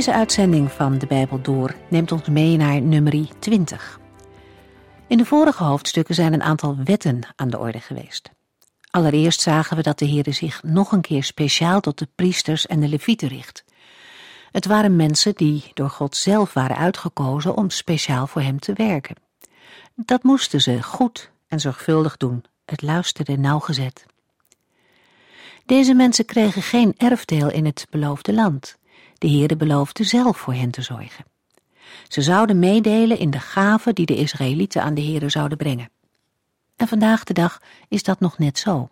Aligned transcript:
Deze 0.00 0.12
uitzending 0.12 0.72
van 0.72 0.98
de 0.98 1.06
Bijbel 1.06 1.42
door 1.42 1.74
neemt 1.88 2.12
ons 2.12 2.28
mee 2.28 2.56
naar 2.56 2.82
nummer 2.82 3.38
20. 3.38 4.00
In 5.06 5.16
de 5.16 5.24
vorige 5.24 5.64
hoofdstukken 5.64 6.14
zijn 6.14 6.32
een 6.32 6.42
aantal 6.42 6.76
wetten 6.84 7.20
aan 7.36 7.50
de 7.50 7.58
orde 7.58 7.80
geweest. 7.80 8.30
Allereerst 8.90 9.40
zagen 9.40 9.76
we 9.76 9.82
dat 9.82 9.98
de 9.98 10.04
Heer 10.04 10.26
zich 10.28 10.62
nog 10.62 10.92
een 10.92 11.00
keer 11.00 11.24
speciaal 11.24 11.80
tot 11.80 11.98
de 11.98 12.08
priesters 12.14 12.66
en 12.66 12.80
de 12.80 12.88
levieten 12.88 13.28
richt. 13.28 13.64
Het 14.50 14.66
waren 14.66 14.96
mensen 14.96 15.34
die 15.34 15.70
door 15.74 15.90
God 15.90 16.16
zelf 16.16 16.52
waren 16.52 16.76
uitgekozen 16.76 17.56
om 17.56 17.70
speciaal 17.70 18.26
voor 18.26 18.42
hem 18.42 18.58
te 18.58 18.72
werken. 18.72 19.16
Dat 19.94 20.22
moesten 20.22 20.60
ze 20.60 20.82
goed 20.82 21.30
en 21.48 21.60
zorgvuldig 21.60 22.16
doen. 22.16 22.44
Het 22.64 22.82
luisterde 22.82 23.36
nauwgezet. 23.36 24.06
Deze 25.66 25.94
mensen 25.94 26.24
kregen 26.24 26.62
geen 26.62 26.94
erfdeel 26.96 27.50
in 27.50 27.64
het 27.64 27.86
beloofde 27.90 28.32
land. 28.32 28.78
De 29.20 29.28
Heere 29.30 29.56
beloofde 29.56 30.04
zelf 30.04 30.36
voor 30.36 30.54
hen 30.54 30.70
te 30.70 30.82
zorgen. 30.82 31.24
Ze 32.08 32.22
zouden 32.22 32.58
meedelen 32.58 33.18
in 33.18 33.30
de 33.30 33.40
gaven 33.40 33.94
die 33.94 34.06
de 34.06 34.16
Israëlieten 34.16 34.82
aan 34.82 34.94
de 34.94 35.02
Heere 35.02 35.28
zouden 35.28 35.58
brengen. 35.58 35.90
En 36.76 36.88
vandaag 36.88 37.24
de 37.24 37.32
dag 37.32 37.60
is 37.88 38.02
dat 38.02 38.20
nog 38.20 38.38
net 38.38 38.58
zo. 38.58 38.88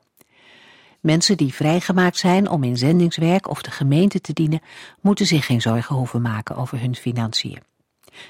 Mensen 1.01 1.37
die 1.37 1.55
vrijgemaakt 1.55 2.17
zijn 2.17 2.49
om 2.49 2.65
in 2.65 2.77
zendingswerk 2.77 3.49
of 3.49 3.63
de 3.63 3.71
gemeente 3.71 4.21
te 4.21 4.33
dienen, 4.33 4.61
moeten 5.01 5.27
zich 5.27 5.47
geen 5.47 5.61
zorgen 5.61 5.97
hoeven 5.97 6.23
maken 6.23 6.57
over 6.57 6.81
hun 6.81 6.97
financiën. 6.97 7.63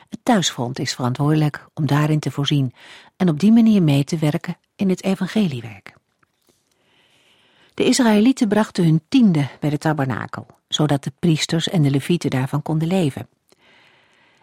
Het 0.08 0.20
thuisfront 0.22 0.78
is 0.78 0.94
verantwoordelijk 0.94 1.66
om 1.74 1.86
daarin 1.86 2.18
te 2.18 2.30
voorzien 2.30 2.72
en 3.16 3.28
op 3.28 3.40
die 3.40 3.52
manier 3.52 3.82
mee 3.82 4.04
te 4.04 4.18
werken 4.18 4.56
in 4.76 4.88
het 4.88 5.04
evangeliewerk. 5.04 5.94
De 7.74 7.84
Israëlieten 7.84 8.48
brachten 8.48 8.84
hun 8.84 9.02
tiende 9.08 9.48
bij 9.60 9.70
de 9.70 9.78
tabernakel, 9.78 10.46
zodat 10.68 11.04
de 11.04 11.12
priesters 11.18 11.68
en 11.68 11.82
de 11.82 11.90
levieten 11.90 12.30
daarvan 12.30 12.62
konden 12.62 12.88
leven. 12.88 13.28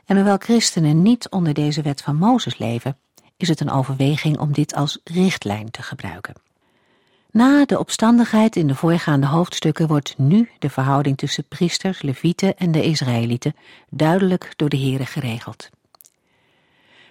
En 0.05 0.15
hoewel 0.15 0.37
christenen 0.37 1.01
niet 1.01 1.29
onder 1.29 1.53
deze 1.53 1.81
wet 1.81 2.01
van 2.01 2.15
Mozes 2.15 2.57
leven, 2.57 2.97
is 3.37 3.47
het 3.47 3.59
een 3.59 3.71
overweging 3.71 4.39
om 4.39 4.51
dit 4.51 4.75
als 4.75 4.99
richtlijn 5.03 5.71
te 5.71 5.81
gebruiken. 5.81 6.33
Na 7.31 7.65
de 7.65 7.79
opstandigheid 7.79 8.55
in 8.55 8.67
de 8.67 8.75
voorgaande 8.75 9.27
hoofdstukken 9.27 9.87
wordt 9.87 10.17
nu 10.17 10.49
de 10.59 10.69
verhouding 10.69 11.17
tussen 11.17 11.47
priesters, 11.47 12.01
levieten 12.01 12.57
en 12.57 12.71
de 12.71 12.83
Israëlieten 12.83 13.55
duidelijk 13.89 14.53
door 14.55 14.69
de 14.69 14.77
Here 14.77 15.05
geregeld. 15.05 15.69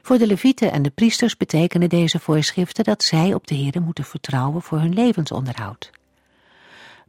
Voor 0.03 0.19
de 0.19 0.27
levieten 0.27 0.73
en 0.73 0.83
de 0.83 0.91
priesters 0.91 1.37
betekenen 1.37 1.89
deze 1.89 2.19
voorschriften 2.19 2.85
dat 2.85 3.03
zij 3.03 3.35
op 3.35 3.47
de 3.47 3.57
Here 3.57 3.81
moeten 3.81 4.05
vertrouwen 4.05 4.63
voor 4.63 4.79
hun 4.79 4.95
levensonderhoud. 4.95 5.91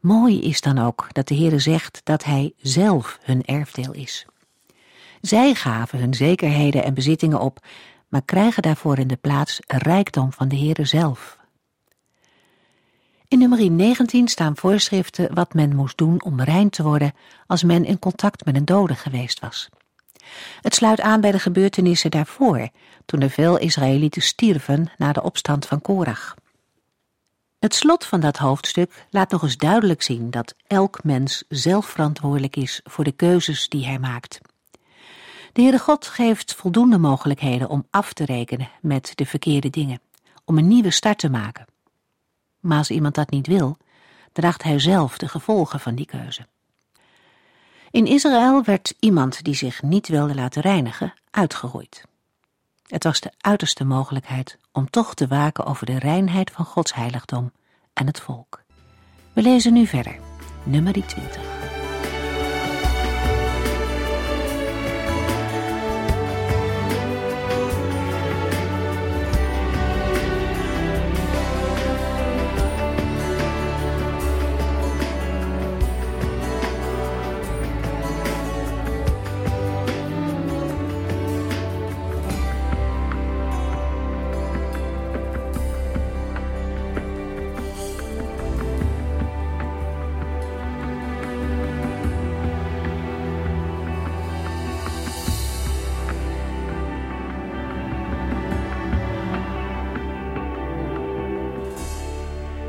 Mooi 0.06 0.42
is 0.42 0.62
dan 0.62 0.78
ook 0.80 1.08
dat 1.12 1.28
de 1.28 1.36
Heere 1.36 1.60
zegt 1.60 2.02
dat 2.04 2.24
Hij 2.24 2.54
zelf 2.58 3.20
hun 3.22 3.46
erfdeel 3.46 3.92
is. 3.94 4.26
Zij 5.22 5.54
gaven 5.54 6.00
hun 6.00 6.14
zekerheden 6.14 6.84
en 6.84 6.94
bezittingen 6.94 7.40
op, 7.40 7.66
maar 8.08 8.22
krijgen 8.26 8.62
daarvoor 8.62 8.98
in 8.98 9.08
de 9.08 9.16
plaats 9.16 9.60
rijkdom 9.68 10.32
van 10.34 10.48
de 10.48 10.58
Heere 10.58 10.86
zelf. 10.86 11.38
In 13.28 13.40
nummer 13.40 13.72
19 13.72 14.28
staan 14.28 14.58
voorschriften 14.58 15.34
wat 15.34 15.54
men 15.54 15.76
moest 15.76 15.98
doen 15.98 16.24
om 16.24 16.42
rein 16.42 16.70
te 16.70 16.84
worden 16.84 17.14
als 17.48 17.64
men 17.64 17.86
in 17.86 18.00
contact 18.00 18.46
met 18.46 18.56
een 18.56 18.66
dode 18.66 18.96
geweest 18.96 19.40
was. 19.40 19.70
Het 20.62 20.76
sluit 20.76 21.02
aan 21.02 21.22
bij 21.22 21.32
de 21.32 21.40
gebeurtenissen 21.40 22.12
daarvoor, 22.12 22.70
toen 23.06 23.22
er 23.22 23.30
veel 23.30 23.58
Israëlieten 23.58 24.22
stierven 24.22 24.92
na 24.98 25.12
de 25.12 25.24
opstand 25.24 25.66
van 25.66 25.82
Korach. 25.82 26.36
Het 27.66 27.76
slot 27.76 28.06
van 28.06 28.20
dat 28.20 28.38
hoofdstuk 28.38 29.06
laat 29.10 29.32
nog 29.32 29.44
eens 29.44 29.58
duidelijk 29.58 30.02
zien 30.02 30.32
dat 30.32 30.56
elk 30.68 31.04
mens 31.04 31.44
zelf 31.50 31.86
verantwoordelijk 31.86 32.56
is 32.56 32.82
voor 32.84 33.04
de 33.04 33.12
keuzes 33.12 33.70
die 33.70 33.86
hij 33.86 34.00
maakt. 34.00 34.40
De 35.54 35.62
Heere 35.62 35.80
God 35.80 36.08
geeft 36.08 36.54
voldoende 36.54 36.98
mogelijkheden 36.98 37.70
om 37.70 37.88
af 37.90 38.14
te 38.14 38.26
rekenen 38.26 38.70
met 38.82 39.12
de 39.16 39.26
verkeerde 39.26 39.70
dingen, 39.70 40.00
om 40.44 40.58
een 40.58 40.68
nieuwe 40.68 40.92
start 40.92 41.18
te 41.18 41.30
maken. 41.30 41.66
Maar 42.60 42.78
als 42.78 42.92
iemand 42.92 43.16
dat 43.16 43.30
niet 43.30 43.48
wil, 43.48 43.78
draagt 44.32 44.64
hij 44.64 44.80
zelf 44.80 45.18
de 45.18 45.28
gevolgen 45.28 45.80
van 45.80 45.96
die 45.96 46.06
keuze. 46.06 46.48
In 47.92 48.06
Israël 48.06 48.64
werd 48.64 48.94
iemand 49.00 49.44
die 49.44 49.56
zich 49.56 49.82
niet 49.82 50.08
wilde 50.08 50.36
laten 50.36 50.62
reinigen 50.62 51.14
uitgeroeid. 51.32 52.04
Het 52.88 53.04
was 53.04 53.20
de 53.20 53.32
uiterste 53.38 53.84
mogelijkheid 53.84 54.58
om 54.72 54.90
toch 54.90 55.14
te 55.14 55.28
waken 55.28 55.66
over 55.66 55.86
de 55.86 56.00
reinheid 56.00 56.52
van 56.52 56.66
Gods 56.66 56.94
heiligdom 56.94 57.52
en 57.94 58.08
het 58.08 58.20
volk. 58.20 58.64
We 59.34 59.42
lezen 59.42 59.74
nu 59.74 59.86
verder, 59.86 60.16
nummer 60.64 60.94
20. 60.94 61.65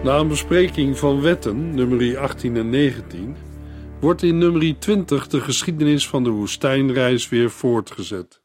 Na 0.06 0.18
een 0.18 0.28
bespreking 0.28 0.98
van 0.98 1.20
wetten, 1.20 1.74
nummer 1.74 2.18
18 2.18 2.56
en 2.56 2.70
19, 2.70 3.36
wordt 4.00 4.22
in 4.22 4.38
nummer 4.38 4.78
20 4.78 5.26
de 5.26 5.40
geschiedenis 5.40 6.08
van 6.08 6.24
de 6.24 6.30
woestijnreis 6.30 7.28
weer 7.28 7.50
voortgezet. 7.50 8.40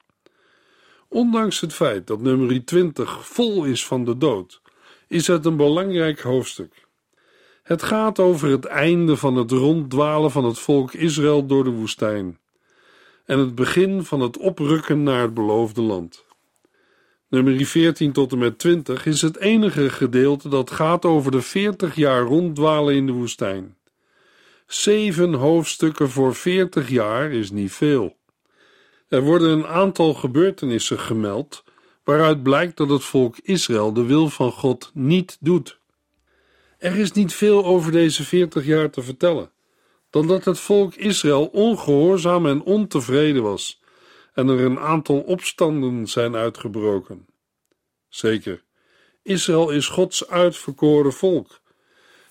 Ondanks 1.08 1.60
het 1.60 1.74
feit 1.74 2.08
dat 2.08 2.22
nummer 2.22 2.66
20 2.66 3.28
vol 3.28 3.64
is 3.64 3.86
van 3.86 4.06
de 4.06 4.18
dood, 4.18 4.62
is 5.08 5.28
het 5.28 5.46
een 5.46 5.58
belangrijk 5.58 6.20
hoofdstuk. 6.20 6.88
Het 7.64 7.84
gaat 7.84 8.20
over 8.20 8.50
het 8.50 8.66
einde 8.66 9.18
van 9.18 9.36
het 9.36 9.52
ronddwalen 9.52 10.32
van 10.32 10.46
het 10.46 10.60
volk 10.60 10.94
Israël 10.94 11.46
door 11.46 11.64
de 11.64 11.70
woestijn 11.70 12.40
en 13.26 13.40
het 13.40 13.56
begin 13.56 14.04
van 14.04 14.20
het 14.20 14.38
oprukken 14.38 15.04
naar 15.04 15.22
het 15.22 15.34
beloofde 15.34 15.82
land. 15.82 16.26
Nummer 17.32 17.66
14 17.66 18.12
tot 18.12 18.32
en 18.32 18.38
met 18.38 18.60
20 18.60 19.06
is 19.06 19.22
het 19.22 19.38
enige 19.38 19.90
gedeelte 19.90 20.50
dat 20.50 20.72
gaat 20.72 21.06
over 21.06 21.32
de 21.32 21.42
40 21.42 21.96
jaar 21.96 22.22
ronddwalen 22.22 22.96
in 22.96 23.06
de 23.06 23.12
woestijn. 23.12 23.78
Zeven 24.68 25.34
hoofdstukken 25.34 26.10
voor 26.10 26.36
40 26.36 26.90
jaar 26.90 27.32
is 27.32 27.52
niet 27.52 27.72
veel. 27.72 28.18
Er 29.08 29.22
worden 29.22 29.50
een 29.50 29.68
aantal 29.68 30.14
gebeurtenissen 30.14 31.00
gemeld 31.00 31.64
waaruit 32.04 32.44
blijkt 32.44 32.78
dat 32.78 32.90
het 32.90 33.04
volk 33.04 33.38
Israël 33.38 33.94
de 33.94 34.06
wil 34.06 34.30
van 34.30 34.52
God 34.52 34.92
niet 34.94 35.38
doet. 35.40 35.80
Er 36.78 36.96
is 36.96 37.12
niet 37.12 37.34
veel 37.34 37.66
over 37.66 37.92
deze 37.92 38.24
40 38.24 38.66
jaar 38.66 38.90
te 38.90 39.02
vertellen, 39.02 39.52
dan 40.10 40.28
dat 40.28 40.46
het 40.46 40.60
volk 40.60 40.96
Israël 40.96 41.46
ongehoorzaam 41.46 42.46
en 42.46 42.64
ontevreden 42.64 43.44
was 43.44 43.81
en 44.34 44.48
er 44.48 44.60
een 44.60 44.80
aantal 44.80 45.20
opstanden 45.20 46.08
zijn 46.08 46.36
uitgebroken. 46.36 47.26
Zeker, 48.10 48.64
Israël 49.24 49.70
is 49.70 49.88
Gods 49.88 50.28
uitverkoren 50.28 51.14
volk, 51.14 51.62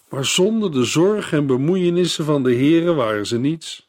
maar 0.09 0.25
zonder 0.25 0.73
de 0.73 0.85
zorg 0.85 1.33
en 1.33 1.47
bemoeienissen 1.47 2.25
van 2.25 2.43
de 2.43 2.55
Heere 2.55 2.93
waren 2.93 3.27
ze 3.27 3.39
niets. 3.39 3.89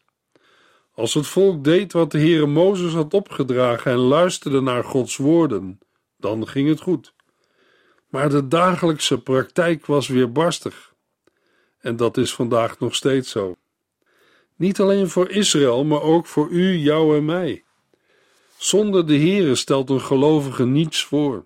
Als 0.92 1.14
het 1.14 1.28
volk 1.28 1.64
deed 1.64 1.94
wat 1.94 2.12
de 2.12 2.20
Heere 2.20 2.46
Mozes 2.46 2.94
had 2.94 3.14
opgedragen 3.14 3.92
en 3.92 3.98
luisterde 3.98 4.62
naar 4.62 4.84
Gods 4.84 5.18
woorden, 5.18 5.80
dan 6.18 6.48
ging 6.48 6.70
het 6.70 6.82
goed. 6.82 7.14
Maar 8.10 8.30
de 8.30 8.48
dagelijkse 8.48 9.22
praktijk 9.22 9.86
was 9.86 10.08
weer 10.08 10.32
barstig. 10.32 10.94
En 11.80 11.96
dat 11.96 12.18
is 12.18 12.34
vandaag 12.34 12.80
nog 12.80 12.96
steeds 12.96 13.32
zo. 13.32 13.56
Niet 14.56 14.80
alleen 14.80 15.10
voor 15.10 15.30
Israël, 15.30 15.84
maar 15.84 16.02
ook 16.02 16.26
voor 16.26 16.50
u, 16.50 16.76
jou 16.76 17.18
en 17.18 17.26
mij. 17.26 17.64
Zonder 18.62 19.08
de 19.08 19.18
Heere 19.18 19.56
stelt 19.56 19.90
een 19.90 20.02
gelovige 20.02 20.66
niets 20.66 21.04
voor. 21.04 21.46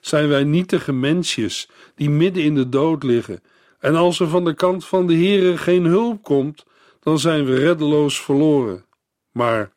Zijn 0.00 0.28
wij 0.28 0.44
nietige 0.44 0.92
mensjes 0.92 1.68
die 1.94 2.10
midden 2.10 2.42
in 2.42 2.54
de 2.54 2.68
dood 2.68 3.02
liggen, 3.02 3.42
en 3.78 3.94
als 3.94 4.20
er 4.20 4.28
van 4.28 4.44
de 4.44 4.54
kant 4.54 4.84
van 4.84 5.06
de 5.06 5.14
Heere 5.14 5.56
geen 5.56 5.84
hulp 5.84 6.22
komt, 6.22 6.64
dan 7.00 7.18
zijn 7.18 7.44
we 7.44 7.54
reddeloos 7.54 8.20
verloren. 8.20 8.84
Maar 9.32 9.72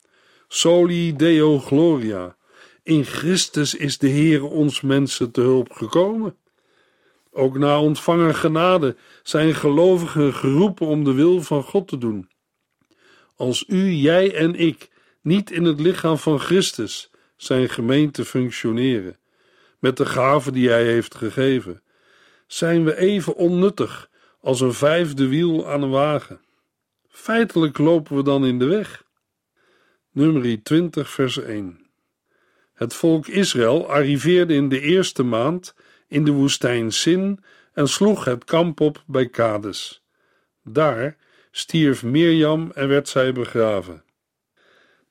soli 0.47 1.15
Deo 1.15 1.59
gloria, 1.59 2.35
in 2.83 3.05
Christus 3.05 3.75
is 3.75 3.97
de 3.97 4.09
Heere 4.09 4.45
ons 4.45 4.81
mensen 4.81 5.31
te 5.31 5.41
hulp 5.41 5.71
gekomen. 5.71 6.35
Ook 7.31 7.57
na 7.57 7.81
ontvangen 7.81 8.35
genade 8.35 8.95
zijn 9.23 9.55
gelovigen 9.55 10.33
geroepen 10.33 10.87
om 10.87 11.03
de 11.03 11.13
wil 11.13 11.41
van 11.41 11.63
God 11.63 11.87
te 11.87 11.97
doen. 11.97 12.29
Als 13.35 13.65
u, 13.67 13.91
jij 13.91 14.35
en 14.35 14.55
ik 14.55 14.89
niet 15.27 15.51
in 15.51 15.63
het 15.63 15.79
lichaam 15.79 16.17
van 16.17 16.39
Christus, 16.39 17.09
zijn 17.35 17.69
gemeente, 17.69 18.25
functioneren, 18.25 19.17
met 19.79 19.97
de 19.97 20.05
gaven 20.05 20.53
die 20.53 20.69
Hij 20.69 20.85
heeft 20.85 21.15
gegeven, 21.15 21.81
zijn 22.45 22.83
we 22.83 22.97
even 22.97 23.35
onnuttig 23.35 24.09
als 24.41 24.61
een 24.61 24.73
vijfde 24.73 25.27
wiel 25.27 25.67
aan 25.67 25.81
een 25.81 25.89
wagen. 25.89 26.41
Feitelijk 27.09 27.77
lopen 27.77 28.15
we 28.15 28.23
dan 28.23 28.45
in 28.45 28.59
de 28.59 28.65
weg. 28.65 29.03
Nummer 30.11 30.63
20, 30.63 31.09
vers 31.09 31.37
1. 31.37 31.89
Het 32.73 32.93
volk 32.93 33.27
Israël 33.27 33.89
arriveerde 33.89 34.53
in 34.53 34.69
de 34.69 34.79
eerste 34.79 35.23
maand 35.23 35.75
in 36.07 36.23
de 36.25 36.31
woestijn 36.31 36.91
Sin 36.91 37.43
en 37.73 37.87
sloeg 37.87 38.25
het 38.25 38.43
kamp 38.43 38.79
op 38.79 39.03
bij 39.05 39.29
Kades. 39.29 40.03
Daar 40.63 41.17
stierf 41.51 42.03
Mirjam 42.03 42.71
en 42.73 42.87
werd 42.87 43.07
zij 43.07 43.33
begraven. 43.33 44.05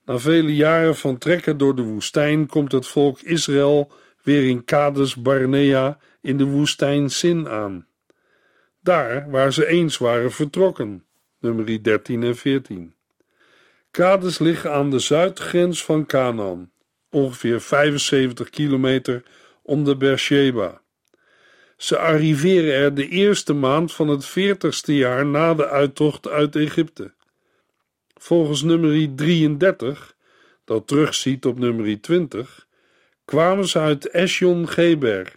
Na 0.07 0.19
vele 0.19 0.55
jaren 0.55 0.95
van 0.95 1.17
trekken 1.17 1.57
door 1.57 1.75
de 1.75 1.81
woestijn 1.81 2.47
komt 2.47 2.71
het 2.71 2.87
volk 2.87 3.21
Israël 3.21 3.91
weer 4.23 4.47
in 4.47 4.63
Kades 4.63 5.15
Barnea 5.15 5.97
in 6.21 6.37
de 6.37 6.45
woestijn 6.45 7.09
Sin 7.09 7.49
aan. 7.49 7.87
Daar 8.81 9.29
waar 9.29 9.53
ze 9.53 9.67
eens 9.67 9.97
waren 9.97 10.31
vertrokken, 10.31 11.05
nummer 11.39 11.83
13 11.83 12.23
en 12.23 12.35
14. 12.35 12.93
Kades 13.91 14.39
liggen 14.39 14.71
aan 14.71 14.89
de 14.89 14.99
zuidgrens 14.99 15.83
van 15.83 16.05
Canaan, 16.05 16.71
ongeveer 17.09 17.61
75 17.61 18.49
kilometer 18.49 19.23
om 19.61 19.83
de 19.83 19.97
Beersheba. 19.97 20.81
Ze 21.77 21.97
arriveren 21.97 22.73
er 22.73 22.93
de 22.93 23.07
eerste 23.07 23.53
maand 23.53 23.93
van 23.93 24.07
het 24.07 24.25
veertigste 24.25 24.95
jaar 24.95 25.25
na 25.25 25.53
de 25.53 25.67
uittocht 25.67 26.27
uit 26.27 26.55
Egypte. 26.55 27.15
Volgens 28.17 28.61
nummer 28.61 29.15
33, 29.15 30.15
dat 30.65 30.87
terugziet 30.87 31.45
op 31.45 31.59
nummer 31.59 32.01
20, 32.01 32.67
kwamen 33.25 33.67
ze 33.67 33.79
uit 33.79 34.09
Esjon 34.09 34.67
Geber 34.67 35.35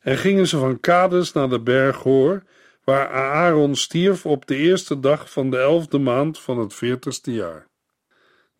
en 0.00 0.18
gingen 0.18 0.46
ze 0.46 0.58
van 0.58 0.80
Kades 0.80 1.32
naar 1.32 1.48
de 1.48 1.60
berg 1.60 1.96
Hoor, 1.96 2.42
waar 2.84 3.08
Aaron 3.08 3.76
stierf 3.76 4.26
op 4.26 4.46
de 4.46 4.56
eerste 4.56 5.00
dag 5.00 5.30
van 5.30 5.50
de 5.50 5.58
elfde 5.58 5.98
maand 5.98 6.38
van 6.38 6.58
het 6.58 6.74
veertigste 6.74 7.32
jaar. 7.32 7.66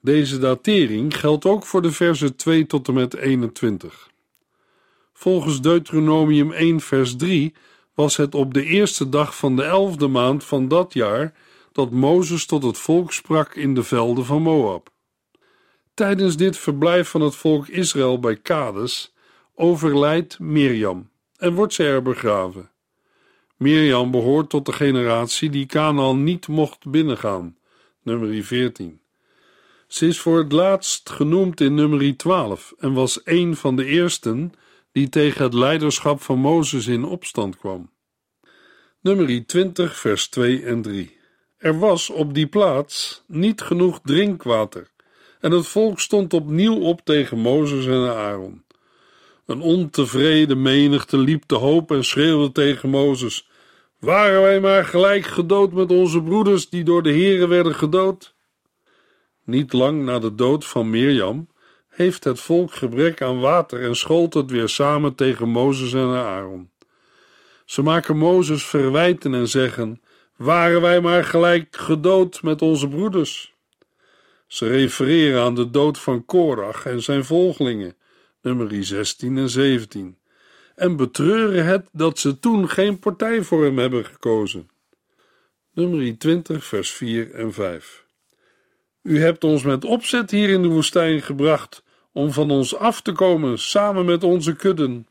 Deze 0.00 0.38
datering 0.38 1.19
geldt 1.19 1.44
ook 1.44 1.67
voor 1.67 1.82
de 1.82 1.93
versen 1.93 2.37
2 2.37 2.67
tot 2.67 2.88
en 2.88 2.94
met 2.94 3.14
21. 3.14 4.11
Volgens 5.12 5.61
Deuteronomium 5.61 6.53
1 6.53 6.81
vers 6.81 7.17
3 7.17 7.55
was 7.94 8.17
het 8.17 8.35
op 8.35 8.55
de 8.55 8.64
eerste 8.64 9.09
dag 9.09 9.37
van 9.37 9.56
de 9.56 9.62
elfde 9.62 10.06
maand 10.06 10.44
van 10.44 10.69
dat 10.69 10.93
jaar 10.93 11.35
dat 11.73 11.91
Mozes 11.91 12.47
tot 12.47 12.63
het 12.63 12.79
volk 12.79 13.13
sprak 13.13 13.55
in 13.55 13.75
de 13.75 13.83
velden 13.83 14.25
van 14.25 14.43
Moab. 14.43 14.91
Tijdens 15.95 16.37
dit 16.37 16.57
verblijf 16.57 17.09
van 17.09 17.21
het 17.21 17.35
volk 17.35 17.69
Israël 17.69 18.19
bij 18.19 18.37
Kades 18.37 19.15
overlijdt 19.55 20.39
Mirjam 20.39 21.11
en 21.37 21.55
wordt 21.55 21.75
zij 21.75 21.87
er 21.87 22.03
begraven. 22.03 22.71
Mirjam 23.57 24.11
behoort 24.11 24.51
tot 24.51 24.67
de 24.67 24.73
generatie 24.73 25.51
die 25.51 25.67
Canaan 25.67 26.25
niet 26.25 26.49
mocht 26.49 26.91
binnengaan, 26.91 27.57
nummer 28.03 28.45
14. 28.45 29.01
Ze 29.87 30.07
is 30.07 30.21
voor 30.21 30.39
het 30.39 30.53
laatst 30.53 31.11
genoemd 31.11 31.61
in 31.61 31.75
nummer 31.75 32.17
12 32.17 32.75
en 32.79 32.93
was 32.93 33.21
een 33.25 33.57
van 33.57 33.77
de 33.77 33.85
eersten 33.85 34.53
die 34.93 35.09
tegen 35.09 35.43
het 35.43 35.55
leiderschap 35.55 36.23
van 36.23 36.39
Mozes 36.39 36.87
in 36.87 37.05
opstand 37.05 37.57
kwam. 37.57 37.91
Nummer 39.01 39.47
20, 39.47 39.99
vers 39.99 40.29
2 40.29 40.65
en 40.65 40.83
3. 40.83 41.21
Er 41.62 41.79
was 41.79 42.11
op 42.11 42.35
die 42.35 42.47
plaats 42.47 43.23
niet 43.26 43.61
genoeg 43.61 44.00
drinkwater, 44.05 44.91
en 45.41 45.50
het 45.50 45.67
volk 45.67 46.00
stond 46.00 46.35
opnieuw 46.35 46.81
op 46.81 47.00
tegen 47.05 47.38
Mozes 47.38 47.87
en 47.87 48.14
Aaron. 48.14 48.64
Een 49.47 49.61
ontevreden 49.61 50.62
menigte 50.62 51.19
liep 51.19 51.43
te 51.47 51.55
hoop 51.55 51.91
en 51.91 52.05
schreeuwde 52.05 52.53
tegen 52.53 52.88
Mozes: 52.88 53.49
Waren 53.99 54.43
wij 54.43 54.61
maar 54.61 54.85
gelijk 54.85 55.25
gedood 55.25 55.73
met 55.73 55.91
onze 55.91 56.23
broeders 56.23 56.69
die 56.69 56.85
door 56.85 57.03
de 57.03 57.11
heren 57.11 57.49
werden 57.49 57.75
gedood? 57.75 58.35
Niet 59.44 59.73
lang 59.73 60.05
na 60.05 60.19
de 60.19 60.35
dood 60.35 60.64
van 60.64 60.91
Mirjam 60.91 61.49
heeft 61.88 62.25
het 62.25 62.41
volk 62.41 62.73
gebrek 62.73 63.23
aan 63.23 63.41
water 63.41 63.82
en 63.82 63.97
schold 63.97 64.35
het 64.35 64.50
weer 64.50 64.69
samen 64.69 65.14
tegen 65.14 65.49
Mozes 65.49 65.93
en 65.93 66.09
Aaron. 66.09 66.70
Ze 67.64 67.82
maken 67.82 68.17
Mozes 68.17 68.64
verwijten 68.64 69.35
en 69.35 69.49
zeggen: 69.49 70.00
Waren 70.43 70.81
wij 70.81 71.00
maar 71.00 71.25
gelijk 71.25 71.77
gedood 71.77 72.43
met 72.43 72.62
onze 72.62 72.89
broeders? 72.89 73.55
Ze 74.47 74.67
refereren 74.67 75.43
aan 75.43 75.55
de 75.55 75.71
dood 75.71 75.99
van 75.99 76.25
Korach 76.25 76.87
en 76.87 77.03
zijn 77.03 77.25
volgelingen, 77.25 77.97
nummer 78.41 78.85
16 78.85 79.39
en 79.39 79.49
17, 79.49 80.19
en 80.75 80.97
betreuren 80.97 81.67
het 81.67 81.89
dat 81.93 82.19
ze 82.19 82.39
toen 82.39 82.69
geen 82.69 82.99
partij 82.99 83.43
voor 83.43 83.65
hem 83.65 83.79
hebben 83.79 84.05
gekozen. 84.05 84.71
Nummer 85.73 86.19
20, 86.19 86.65
vers 86.65 86.91
4 86.91 87.35
en 87.35 87.53
5. 87.53 88.05
U 89.03 89.21
hebt 89.21 89.45
ons 89.45 89.62
met 89.62 89.85
opzet 89.85 90.31
hier 90.31 90.49
in 90.49 90.62
de 90.62 90.69
woestijn 90.69 91.23
gebracht 91.23 91.83
om 92.12 92.33
van 92.33 92.50
ons 92.50 92.76
af 92.76 93.02
te 93.02 93.12
komen 93.12 93.59
samen 93.59 94.05
met 94.05 94.25
onze 94.25 94.57
kudden. 94.57 95.07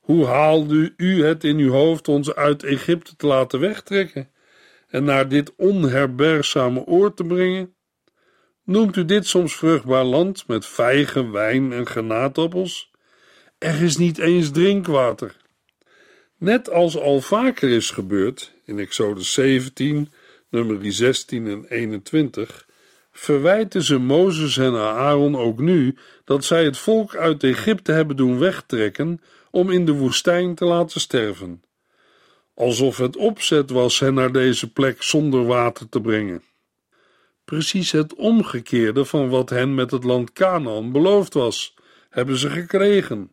Hoe 0.00 0.26
haalde 0.26 0.92
u 0.96 1.24
het 1.24 1.44
in 1.44 1.58
uw 1.58 1.70
hoofd 1.70 2.08
ons 2.08 2.34
uit 2.34 2.62
Egypte 2.62 3.16
te 3.16 3.26
laten 3.26 3.60
wegtrekken 3.60 4.34
en 4.86 5.04
naar 5.04 5.28
dit 5.28 5.52
onherbergzame 5.56 6.84
oord 6.84 7.16
te 7.16 7.24
brengen? 7.24 7.74
Noemt 8.64 8.96
u 8.96 9.04
dit 9.04 9.26
soms 9.26 9.56
vruchtbaar 9.56 10.04
land 10.04 10.46
met 10.46 10.66
vijgen, 10.66 11.32
wijn 11.32 11.72
en 11.72 11.86
granaatappels? 11.86 12.90
Er 13.58 13.82
is 13.82 13.96
niet 13.96 14.18
eens 14.18 14.50
drinkwater. 14.50 15.36
Net 16.38 16.70
als 16.70 16.98
al 16.98 17.20
vaker 17.20 17.70
is 17.70 17.90
gebeurd 17.90 18.54
in 18.64 18.78
Exodus 18.78 19.32
17, 19.32 20.12
nummer 20.50 20.92
16 20.92 21.46
en 21.46 21.64
21, 21.68 22.66
verwijten 23.12 23.82
ze 23.82 23.98
Mozes 23.98 24.56
en 24.56 24.74
Aaron 24.74 25.36
ook 25.36 25.58
nu 25.58 25.96
dat 26.24 26.44
zij 26.44 26.64
het 26.64 26.78
volk 26.78 27.16
uit 27.16 27.42
Egypte 27.42 27.92
hebben 27.92 28.16
doen 28.16 28.38
wegtrekken 28.38 29.20
om 29.50 29.70
in 29.70 29.84
de 29.84 29.92
woestijn 29.92 30.54
te 30.54 30.64
laten 30.64 31.00
sterven. 31.00 31.62
Alsof 32.56 32.96
het 32.96 33.16
opzet 33.16 33.70
was 33.70 33.98
hen 33.98 34.14
naar 34.14 34.32
deze 34.32 34.72
plek 34.72 35.02
zonder 35.02 35.46
water 35.46 35.88
te 35.88 36.00
brengen. 36.00 36.42
Precies 37.44 37.92
het 37.92 38.14
omgekeerde 38.14 39.04
van 39.04 39.28
wat 39.28 39.50
hen 39.50 39.74
met 39.74 39.90
het 39.90 40.04
land 40.04 40.32
Canaan 40.32 40.92
beloofd 40.92 41.34
was, 41.34 41.74
hebben 42.10 42.36
ze 42.36 42.50
gekregen. 42.50 43.32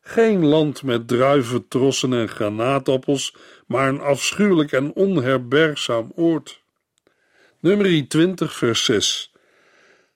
Geen 0.00 0.46
land 0.46 0.82
met 0.82 1.08
druiventrossen 1.08 2.12
en 2.12 2.28
granaatappels, 2.28 3.34
maar 3.66 3.88
een 3.88 4.00
afschuwelijk 4.00 4.72
en 4.72 4.92
onherbergzaam 4.92 6.12
oord. 6.14 6.62
Nummer 7.60 8.08
20, 8.08 8.54
vers 8.54 8.84
6. 8.84 9.32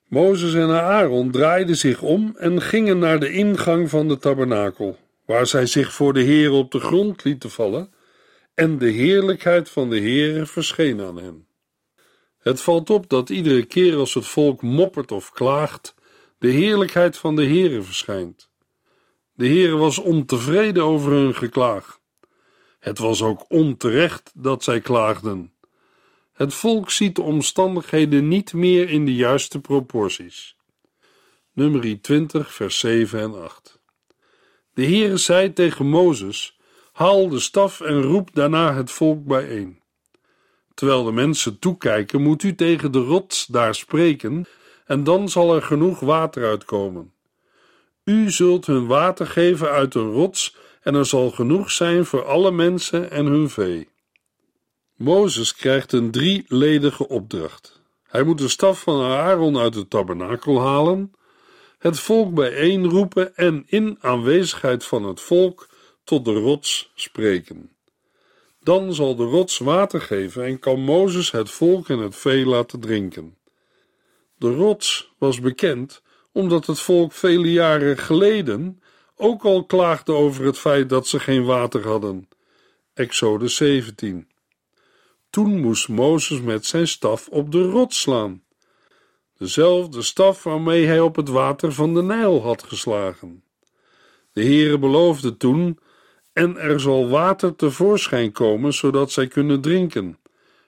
Mozes 0.08 0.54
en 0.54 0.70
Aaron 0.70 1.30
draaiden 1.30 1.76
zich 1.76 2.02
om 2.02 2.34
en 2.38 2.62
gingen 2.62 2.98
naar 2.98 3.20
de 3.20 3.32
ingang 3.32 3.90
van 3.90 4.08
de 4.08 4.18
tabernakel, 4.18 4.98
waar 5.24 5.46
zij 5.46 5.66
zich 5.66 5.92
voor 5.92 6.12
de 6.12 6.22
Heer 6.22 6.50
op 6.50 6.70
de 6.70 6.80
grond 6.80 7.24
lieten 7.24 7.50
vallen, 7.50 7.94
en 8.56 8.78
de 8.78 8.90
heerlijkheid 8.90 9.70
van 9.70 9.90
de 9.90 10.00
Heere 10.00 10.46
verscheen 10.46 11.00
aan 11.00 11.16
hen. 11.16 11.46
Het 12.38 12.60
valt 12.60 12.90
op 12.90 13.08
dat 13.08 13.30
iedere 13.30 13.64
keer 13.64 13.96
als 13.96 14.14
het 14.14 14.26
volk 14.26 14.62
moppert 14.62 15.12
of 15.12 15.30
klaagt, 15.30 15.94
de 16.38 16.48
heerlijkheid 16.48 17.16
van 17.16 17.36
de 17.36 17.46
Heere 17.46 17.82
verschijnt. 17.82 18.50
De 19.32 19.46
Heere 19.46 19.76
was 19.76 19.98
ontevreden 19.98 20.82
over 20.82 21.12
hun 21.12 21.34
geklaag. 21.34 22.00
Het 22.78 22.98
was 22.98 23.22
ook 23.22 23.44
onterecht 23.48 24.32
dat 24.34 24.64
zij 24.64 24.80
klaagden. 24.80 25.52
Het 26.32 26.54
volk 26.54 26.90
ziet 26.90 27.16
de 27.16 27.22
omstandigheden 27.22 28.28
niet 28.28 28.52
meer 28.52 28.88
in 28.88 29.04
de 29.04 29.14
juiste 29.14 29.60
proporties. 29.60 30.56
Nummer 31.52 32.00
20, 32.00 32.54
vers 32.54 32.78
7 32.78 33.20
en 33.20 33.42
8. 33.42 33.80
De 34.74 34.84
Heere 34.84 35.16
zei 35.16 35.52
tegen 35.52 35.86
Mozes: 35.86 36.55
Haal 36.96 37.28
de 37.28 37.40
staf 37.40 37.80
en 37.80 38.02
roep 38.02 38.34
daarna 38.34 38.74
het 38.74 38.90
volk 38.90 39.24
bijeen. 39.24 39.80
Terwijl 40.74 41.04
de 41.04 41.12
mensen 41.12 41.58
toekijken, 41.58 42.22
moet 42.22 42.42
u 42.42 42.54
tegen 42.54 42.92
de 42.92 42.98
rots 42.98 43.46
daar 43.46 43.74
spreken 43.74 44.46
en 44.86 45.04
dan 45.04 45.28
zal 45.28 45.54
er 45.54 45.62
genoeg 45.62 46.00
water 46.00 46.44
uitkomen. 46.44 47.12
U 48.04 48.30
zult 48.30 48.66
hun 48.66 48.86
water 48.86 49.26
geven 49.26 49.70
uit 49.70 49.94
een 49.94 50.10
rots, 50.10 50.56
en 50.82 50.94
er 50.94 51.06
zal 51.06 51.30
genoeg 51.30 51.70
zijn 51.70 52.04
voor 52.04 52.24
alle 52.24 52.50
mensen 52.50 53.10
en 53.10 53.26
hun 53.26 53.50
vee. 53.50 53.88
Mozes 54.94 55.54
krijgt 55.54 55.92
een 55.92 56.10
drieledige 56.10 57.08
opdracht. 57.08 57.82
Hij 58.02 58.22
moet 58.22 58.38
de 58.38 58.48
staf 58.48 58.80
van 58.80 59.02
Aaron 59.02 59.58
uit 59.58 59.74
het 59.74 59.90
tabernakel 59.90 60.60
halen, 60.60 61.12
het 61.78 62.00
volk 62.00 62.34
bijeenroepen 62.34 63.36
en 63.36 63.64
in 63.66 63.98
aanwezigheid 64.00 64.84
van 64.84 65.04
het 65.04 65.20
volk 65.20 65.74
tot 66.06 66.24
de 66.24 66.32
rots 66.32 66.90
spreken. 66.94 67.70
Dan 68.60 68.94
zal 68.94 69.16
de 69.16 69.24
rots 69.24 69.58
water 69.58 70.00
geven 70.00 70.44
en 70.44 70.58
kan 70.58 70.80
Mozes 70.80 71.30
het 71.30 71.50
volk 71.50 71.88
en 71.88 71.98
het 71.98 72.16
vee 72.16 72.46
laten 72.46 72.80
drinken. 72.80 73.36
De 74.36 74.54
rots 74.54 75.12
was 75.18 75.40
bekend 75.40 76.02
omdat 76.32 76.66
het 76.66 76.80
volk 76.80 77.12
vele 77.12 77.52
jaren 77.52 77.98
geleden 77.98 78.80
ook 79.16 79.44
al 79.44 79.64
klaagde 79.64 80.12
over 80.12 80.44
het 80.44 80.58
feit 80.58 80.88
dat 80.88 81.06
ze 81.06 81.20
geen 81.20 81.44
water 81.44 81.86
hadden. 81.86 82.28
Exode 82.94 83.48
17. 83.48 84.28
Toen 85.30 85.60
moest 85.60 85.88
Mozes 85.88 86.40
met 86.40 86.66
zijn 86.66 86.88
staf 86.88 87.28
op 87.28 87.52
de 87.52 87.62
rots 87.62 88.00
slaan. 88.00 88.42
Dezelfde 89.38 90.02
staf 90.02 90.42
waarmee 90.42 90.86
hij 90.86 91.00
op 91.00 91.16
het 91.16 91.28
water 91.28 91.72
van 91.72 91.94
de 91.94 92.02
Nijl 92.02 92.42
had 92.42 92.62
geslagen. 92.62 93.44
De 94.32 94.42
Heere 94.42 94.78
beloofde 94.78 95.36
toen: 95.36 95.78
En 96.36 96.56
er 96.56 96.80
zal 96.80 97.08
water 97.08 97.56
tevoorschijn 97.56 98.32
komen, 98.32 98.72
zodat 98.72 99.12
zij 99.12 99.26
kunnen 99.26 99.60
drinken. 99.60 100.18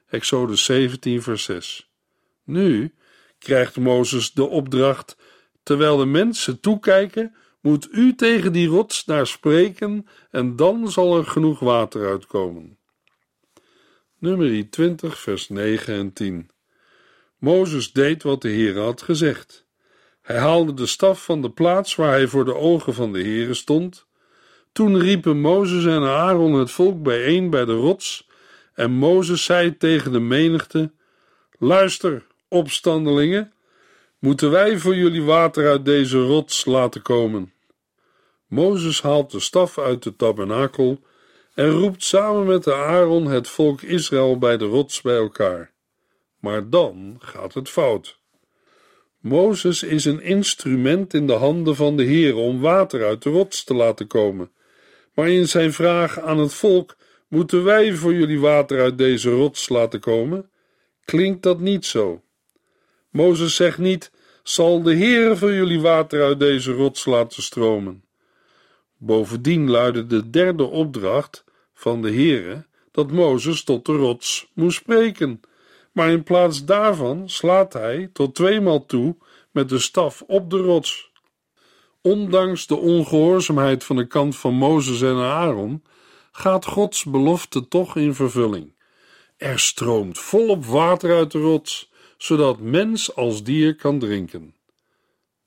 Exode 0.07 0.57
17, 0.57 1.23
vers 1.23 1.45
6. 1.45 1.91
Nu 2.45 2.95
krijgt 3.39 3.77
Mozes 3.77 4.33
de 4.33 4.45
opdracht: 4.45 5.17
terwijl 5.63 5.97
de 5.97 6.07
mensen 6.07 6.61
toekijken, 6.61 7.35
moet 7.61 7.89
u 7.93 8.15
tegen 8.15 8.53
die 8.53 8.69
rots 8.69 9.05
daar 9.05 9.27
spreken, 9.27 10.07
en 10.31 10.57
dan 10.57 10.91
zal 10.91 11.17
er 11.17 11.25
genoeg 11.25 11.59
water 11.59 12.09
uitkomen. 12.09 12.79
Nummer 14.19 14.71
20, 14.71 15.19
vers 15.19 15.49
9 15.49 15.95
en 15.95 16.13
10. 16.13 16.51
Mozes 17.39 17.93
deed 17.93 18.23
wat 18.23 18.43
de 18.43 18.49
Heer 18.49 18.79
had 18.79 19.03
gezegd. 19.03 19.67
Hij 20.23 20.39
haalde 20.39 20.75
de 20.75 20.87
staf 20.87 21.25
van 21.25 21.43
de 21.43 21.51
plaats 21.51 21.95
waar 21.95 22.11
hij 22.11 22.27
voor 22.27 22.45
de 22.45 22.55
ogen 22.55 22.95
van 22.95 23.13
de 23.13 23.21
Heere 23.23 23.55
stond. 23.55 24.08
Toen 24.73 25.01
riepen 25.01 25.41
Mozes 25.41 25.85
en 25.85 26.03
Aaron 26.03 26.53
het 26.55 26.71
volk 26.71 27.03
bijeen 27.03 27.51
bij 27.51 27.65
de 27.65 27.75
rots, 27.75 28.29
en 28.75 28.91
Mozes 28.91 29.45
zei 29.45 29.77
tegen 29.77 30.13
de 30.13 30.21
menigte: 30.21 30.91
Luister, 31.59 32.27
opstandelingen, 32.49 33.53
moeten 34.19 34.51
wij 34.51 34.79
voor 34.79 34.97
jullie 34.97 35.23
water 35.23 35.69
uit 35.69 35.85
deze 35.85 36.19
rots 36.19 36.65
laten 36.65 37.03
komen. 37.03 37.53
Mozes 38.47 39.03
haalt 39.03 39.31
de 39.31 39.41
staf 39.41 39.79
uit 39.79 40.03
de 40.03 40.17
tabernakel 40.17 41.01
en 41.55 41.71
roept 41.71 42.05
samen 42.05 42.47
met 42.47 42.65
de 42.65 42.75
Aaron 42.75 43.27
het 43.27 43.49
volk 43.49 43.83
Israël 43.83 44.39
bij 44.39 44.57
de 44.57 44.65
rots 44.65 45.01
bij 45.01 45.17
elkaar. 45.17 45.73
Maar 46.41 46.71
dan 46.71 47.17
gaat 47.19 47.55
het 47.55 47.69
fout. 47.69 48.19
Mozes 49.21 49.83
is 49.83 50.05
een 50.05 50.21
instrument 50.21 51.15
in 51.15 51.27
de 51.27 51.33
handen 51.33 51.77
van 51.77 51.97
de 51.97 52.03
Heer 52.03 52.37
om 52.37 52.61
water 52.61 53.07
uit 53.07 53.23
de 53.23 53.31
rots 53.31 53.65
te 53.65 53.75
laten 53.75 54.07
komen. 54.07 54.51
Maar 55.19 55.29
in 55.29 55.49
zijn 55.49 55.73
vraag 55.73 56.21
aan 56.21 56.39
het 56.39 56.55
volk: 56.55 56.97
Moeten 57.29 57.65
wij 57.65 57.95
voor 57.95 58.15
jullie 58.15 58.41
water 58.41 58.81
uit 58.81 58.99
deze 58.99 59.31
rots 59.31 59.69
laten 59.69 60.01
komen? 60.01 60.51
klinkt 61.05 61.43
dat 61.43 61.61
niet 61.61 61.87
zo. 61.87 62.23
Mozes 63.11 63.55
zegt 63.55 63.79
niet: 63.79 64.13
Zal 64.43 64.83
de 64.83 64.95
Heer 64.95 65.37
voor 65.37 65.53
jullie 65.53 65.81
water 65.81 66.23
uit 66.23 66.39
deze 66.39 66.73
rots 66.73 67.05
laten 67.05 67.43
stromen? 67.43 68.05
Bovendien 68.97 69.71
luidde 69.71 70.07
de 70.07 70.31
derde 70.31 70.65
opdracht 70.65 71.45
van 71.75 72.03
de 72.03 72.11
Heere 72.11 72.67
dat 72.91 73.13
Mozes 73.13 73.65
tot 73.65 73.87
de 73.87 73.93
rots 73.93 74.51
moest 74.55 74.77
spreken, 74.77 75.41
maar 75.93 76.11
in 76.11 76.23
plaats 76.23 76.65
daarvan 76.65 77.29
slaat 77.29 77.73
hij 77.73 78.11
tot 78.13 78.35
tweemaal 78.35 78.87
toe 78.87 79.17
met 79.51 79.69
de 79.69 79.79
staf 79.79 80.23
op 80.27 80.51
de 80.51 80.59
rots. 80.59 81.08
Ondanks 82.09 82.67
de 82.67 82.77
ongehoorzaamheid 82.77 83.85
van 83.85 83.97
de 83.97 84.07
kant 84.07 84.37
van 84.37 84.55
Mozes 84.55 85.03
en 85.03 85.17
Aaron 85.17 85.83
gaat 86.33 86.65
Gods 86.65 87.05
belofte 87.05 87.69
toch 87.69 87.97
in 87.97 88.15
vervulling. 88.15 88.75
Er 89.37 89.59
stroomt 89.59 90.19
volop 90.19 90.65
water 90.65 91.17
uit 91.17 91.31
de 91.31 91.39
rots, 91.39 91.91
zodat 92.19 92.61
mens 92.61 93.15
als 93.15 93.43
dier 93.43 93.77
kan 93.77 93.99
drinken. 93.99 94.55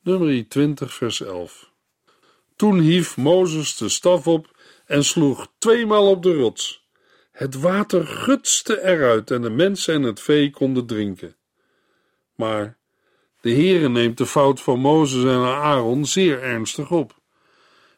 Nummer 0.04 0.48
20, 0.50 0.94
vers 0.94 1.22
11. 1.22 1.72
Toen 2.56 2.80
hief 2.80 3.18
Mozes 3.18 3.78
de 3.78 3.90
staf 3.90 4.28
op 4.28 4.58
en 4.86 5.04
sloeg 5.04 5.48
tweemaal 5.58 6.10
op 6.10 6.24
de 6.24 6.34
rots. 6.34 6.88
Het 7.32 7.56
water 7.56 8.08
gutste 8.08 8.84
eruit 8.84 9.32
en 9.32 9.42
de 9.42 9.50
mensen 9.50 9.94
en 9.94 10.04
het 10.04 10.20
vee 10.20 10.50
konden 10.50 10.86
drinken. 10.86 11.36
Maar 12.36 12.80
de 13.42 13.52
Heere 13.52 13.90
neemt 13.90 14.18
de 14.18 14.26
fout 14.26 14.62
van 14.62 14.80
Mozes 14.80 15.24
en 15.24 15.40
Aaron 15.40 16.06
zeer 16.06 16.42
ernstig 16.42 16.92
op. 16.92 17.20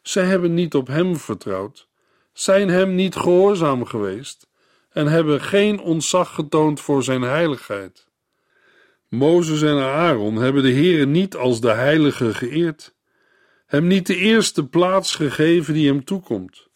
Zij 0.02 0.24
hebben 0.24 0.54
niet 0.54 0.74
op 0.74 0.86
hem 0.86 1.16
vertrouwd, 1.16 1.88
zijn 2.32 2.68
hem 2.68 2.94
niet 2.94 3.16
gehoorzaam 3.16 3.84
geweest 3.84 4.46
en 4.90 5.06
hebben 5.06 5.40
geen 5.40 5.80
ontzag 5.80 6.34
getoond 6.34 6.80
voor 6.80 7.02
zijn 7.02 7.22
heiligheid. 7.22 8.06
Mozes 9.08 9.62
en 9.62 9.78
Aaron 9.78 10.36
hebben 10.36 10.62
de 10.62 10.72
Heere 10.72 11.06
niet 11.06 11.36
als 11.36 11.60
de 11.60 11.72
heilige 11.72 12.34
geëerd, 12.34 12.94
hem 13.66 13.86
niet 13.86 14.06
de 14.06 14.16
eerste 14.16 14.66
plaats 14.66 15.14
gegeven 15.14 15.74
die 15.74 15.88
hem 15.88 16.04
toekomt. 16.04 16.68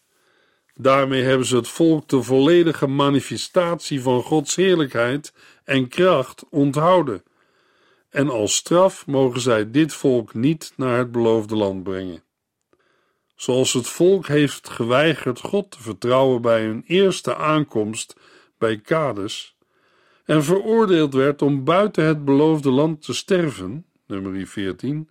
Daarmee 0.75 1.23
hebben 1.23 1.47
ze 1.47 1.55
het 1.55 1.67
volk 1.67 2.07
de 2.07 2.21
volledige 2.21 2.87
manifestatie 2.87 4.01
van 4.01 4.21
Gods 4.21 4.55
heerlijkheid 4.55 5.33
en 5.63 5.87
kracht 5.87 6.43
onthouden. 6.49 7.23
En 8.09 8.29
als 8.29 8.55
straf 8.55 9.07
mogen 9.07 9.41
zij 9.41 9.71
dit 9.71 9.93
volk 9.93 10.33
niet 10.33 10.73
naar 10.75 10.97
het 10.97 11.11
beloofde 11.11 11.55
land 11.55 11.83
brengen. 11.83 12.23
Zoals 13.35 13.73
het 13.73 13.87
volk 13.87 14.27
heeft 14.27 14.69
geweigerd 14.69 15.39
God 15.39 15.71
te 15.71 15.81
vertrouwen 15.81 16.41
bij 16.41 16.63
hun 16.63 16.83
eerste 16.87 17.35
aankomst 17.35 18.15
bij 18.57 18.77
Kades 18.79 19.57
en 20.25 20.43
veroordeeld 20.43 21.13
werd 21.13 21.41
om 21.41 21.63
buiten 21.63 22.05
het 22.05 22.25
beloofde 22.25 22.69
land 22.69 23.01
te 23.01 23.13
sterven, 23.13 23.85
nummer 24.07 24.47
14, 24.47 25.09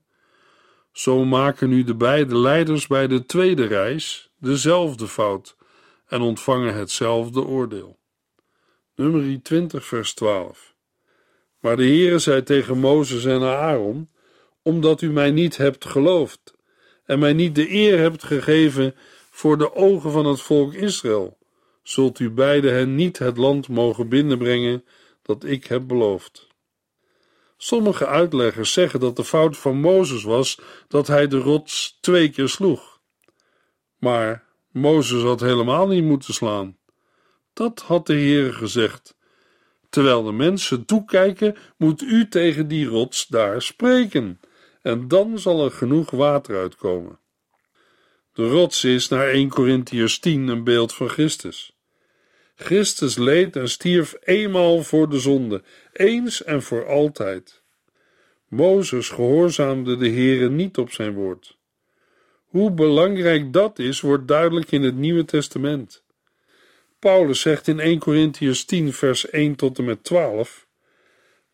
zo 0.92 1.24
maken 1.24 1.68
nu 1.68 1.84
de 1.84 1.94
beide 1.94 2.38
leiders 2.38 2.86
bij 2.86 3.06
de 3.06 3.26
tweede 3.26 3.64
reis 3.64 4.30
dezelfde 4.38 5.08
fout 5.08 5.56
en 6.06 6.20
ontvangen 6.20 6.74
hetzelfde 6.74 7.40
oordeel. 7.40 7.98
Nummer 8.94 9.42
20, 9.42 9.84
vers 9.84 10.14
12. 10.14 10.67
Maar 11.60 11.76
de 11.76 11.82
Heere 11.82 12.18
zei 12.18 12.42
tegen 12.42 12.78
Mozes 12.78 13.24
en 13.24 13.42
Aaron: 13.42 14.08
Omdat 14.62 15.00
u 15.00 15.10
mij 15.10 15.30
niet 15.30 15.56
hebt 15.56 15.84
geloofd 15.84 16.54
en 17.04 17.18
mij 17.18 17.32
niet 17.32 17.54
de 17.54 17.72
eer 17.72 17.98
hebt 17.98 18.24
gegeven 18.24 18.94
voor 19.30 19.58
de 19.58 19.74
ogen 19.74 20.10
van 20.10 20.26
het 20.26 20.40
volk 20.40 20.74
Israël, 20.74 21.38
zult 21.82 22.18
u 22.18 22.30
beiden 22.30 22.74
hen 22.74 22.94
niet 22.94 23.18
het 23.18 23.36
land 23.36 23.68
mogen 23.68 24.08
binnenbrengen 24.08 24.84
dat 25.22 25.44
ik 25.44 25.66
heb 25.66 25.86
beloofd. 25.86 26.48
Sommige 27.56 28.06
uitleggers 28.06 28.72
zeggen 28.72 29.00
dat 29.00 29.16
de 29.16 29.24
fout 29.24 29.56
van 29.56 29.80
Mozes 29.80 30.22
was 30.22 30.60
dat 30.88 31.06
hij 31.06 31.28
de 31.28 31.38
rots 31.38 31.98
twee 32.00 32.30
keer 32.30 32.48
sloeg. 32.48 33.00
Maar 33.98 34.44
Mozes 34.72 35.22
had 35.22 35.40
helemaal 35.40 35.86
niet 35.86 36.04
moeten 36.04 36.34
slaan. 36.34 36.76
Dat 37.52 37.80
had 37.80 38.06
de 38.06 38.14
Heer 38.14 38.54
gezegd. 38.54 39.16
Terwijl 39.88 40.22
de 40.22 40.32
mensen 40.32 40.84
toekijken, 40.84 41.56
moet 41.76 42.02
u 42.02 42.28
tegen 42.28 42.68
die 42.68 42.86
rots 42.86 43.26
daar 43.26 43.62
spreken, 43.62 44.40
en 44.82 45.08
dan 45.08 45.38
zal 45.38 45.64
er 45.64 45.70
genoeg 45.70 46.10
water 46.10 46.56
uitkomen. 46.56 47.18
De 48.32 48.48
rots 48.48 48.84
is 48.84 49.08
naar 49.08 49.28
1 49.28 49.48
Corinthiërs 49.48 50.18
10 50.18 50.48
een 50.48 50.64
beeld 50.64 50.94
van 50.94 51.08
Christus. 51.08 51.76
Christus 52.54 53.16
leed 53.16 53.56
en 53.56 53.68
stierf 53.68 54.14
eenmaal 54.20 54.82
voor 54.82 55.08
de 55.08 55.18
zonde, 55.18 55.62
eens 55.92 56.44
en 56.44 56.62
voor 56.62 56.86
altijd. 56.86 57.62
Mozes 58.48 59.08
gehoorzaamde 59.08 59.96
de 59.96 60.08
Heere 60.08 60.50
niet 60.50 60.78
op 60.78 60.90
zijn 60.90 61.14
woord. 61.14 61.56
Hoe 62.44 62.70
belangrijk 62.70 63.52
dat 63.52 63.78
is, 63.78 64.00
wordt 64.00 64.28
duidelijk 64.28 64.72
in 64.72 64.82
het 64.82 64.96
Nieuwe 64.96 65.24
Testament. 65.24 66.04
Paulus 66.98 67.40
zegt 67.40 67.68
in 67.68 67.80
1 67.80 67.98
Corinthians 67.98 68.64
10, 68.64 68.92
vers 68.92 69.30
1 69.30 69.54
tot 69.54 69.78
en 69.78 69.84
met 69.84 70.04
12: 70.04 70.66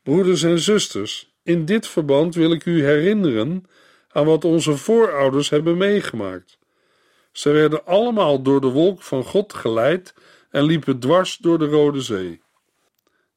Broeders 0.03 0.43
en 0.43 0.59
zusters, 0.59 1.35
in 1.43 1.65
dit 1.65 1.87
verband 1.87 2.35
wil 2.35 2.53
ik 2.53 2.65
u 2.65 2.85
herinneren 2.85 3.65
aan 4.09 4.25
wat 4.25 4.45
onze 4.45 4.77
voorouders 4.77 5.51
hebben 5.51 5.77
meegemaakt. 5.77 6.59
Ze 7.33 7.51
werden 7.51 7.87
allemaal 7.87 8.43
door 8.43 8.61
de 8.61 8.71
wolk 8.71 9.03
van 9.03 9.25
God 9.25 9.55
geleid 9.55 10.15
en 10.51 10.65
liepen 10.65 10.99
dwars 10.99 11.37
door 11.37 11.59
de 11.59 11.67
Rode 11.67 12.01
Zee. 12.01 12.43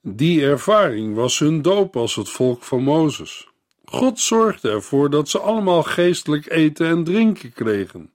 Die 0.02 0.46
ervaring 0.46 1.16
was 1.16 1.40
hun 1.40 1.62
doop 1.62 1.96
als 1.96 2.16
het 2.16 2.30
volk 2.30 2.64
van 2.64 2.84
Mozes. 2.84 3.48
God 3.86 4.20
zorgde 4.20 4.70
ervoor 4.70 5.10
dat 5.10 5.30
ze 5.30 5.40
allemaal 5.40 5.84
geestelijk 5.84 6.50
eten 6.50 6.88
en 6.88 7.04
drinken 7.04 7.54
kregen. 7.54 8.14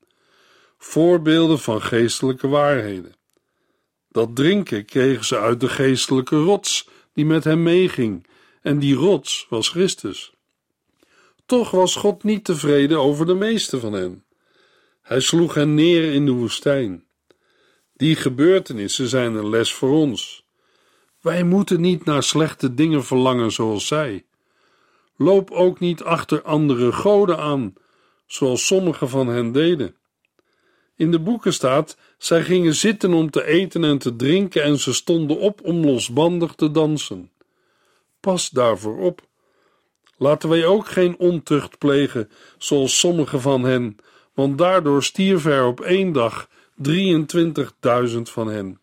Voorbeelden 0.78 1.58
van 1.58 1.82
geestelijke 1.82 2.48
waarheden. 2.48 3.14
Dat 4.12 4.36
drinken 4.36 4.84
kregen 4.84 5.24
ze 5.24 5.38
uit 5.38 5.60
de 5.60 5.68
geestelijke 5.68 6.36
rots 6.36 6.88
die 7.12 7.24
met 7.24 7.44
hem 7.44 7.62
meeging, 7.62 8.26
en 8.62 8.78
die 8.78 8.94
rots 8.94 9.46
was 9.48 9.68
Christus. 9.68 10.32
Toch 11.46 11.70
was 11.70 11.94
God 11.94 12.22
niet 12.22 12.44
tevreden 12.44 12.98
over 12.98 13.26
de 13.26 13.34
meeste 13.34 13.80
van 13.80 13.92
hen. 13.92 14.24
Hij 15.02 15.20
sloeg 15.20 15.54
hen 15.54 15.74
neer 15.74 16.12
in 16.12 16.26
de 16.26 16.32
woestijn. 16.32 17.04
Die 17.96 18.16
gebeurtenissen 18.16 19.08
zijn 19.08 19.34
een 19.34 19.48
les 19.48 19.72
voor 19.72 19.90
ons. 19.90 20.44
Wij 21.20 21.44
moeten 21.44 21.80
niet 21.80 22.04
naar 22.04 22.22
slechte 22.22 22.74
dingen 22.74 23.04
verlangen 23.04 23.50
zoals 23.50 23.86
zij. 23.86 24.24
Loop 25.16 25.50
ook 25.50 25.80
niet 25.80 26.02
achter 26.02 26.42
andere 26.42 26.92
goden 26.92 27.38
aan, 27.38 27.74
zoals 28.26 28.66
sommigen 28.66 29.08
van 29.08 29.26
hen 29.26 29.52
deden. 29.52 29.96
In 30.96 31.10
de 31.10 31.20
boeken 31.20 31.52
staat: 31.52 31.96
zij 32.22 32.42
gingen 32.42 32.74
zitten 32.74 33.12
om 33.12 33.30
te 33.30 33.46
eten 33.46 33.84
en 33.84 33.98
te 33.98 34.16
drinken 34.16 34.62
en 34.62 34.78
ze 34.78 34.92
stonden 34.92 35.38
op 35.38 35.60
om 35.62 35.84
losbandig 35.84 36.54
te 36.54 36.70
dansen. 36.70 37.30
Pas 38.20 38.50
daarvoor 38.50 38.98
op. 38.98 39.20
Laten 40.16 40.48
wij 40.48 40.66
ook 40.66 40.88
geen 40.88 41.18
ontucht 41.18 41.78
plegen, 41.78 42.30
zoals 42.58 42.98
sommigen 42.98 43.40
van 43.40 43.64
hen, 43.64 43.96
want 44.34 44.58
daardoor 44.58 45.02
stierven 45.02 45.52
er 45.52 45.66
op 45.66 45.80
één 45.80 46.12
dag 46.12 46.48
23.000 46.88 48.22
van 48.22 48.48
hen. 48.48 48.80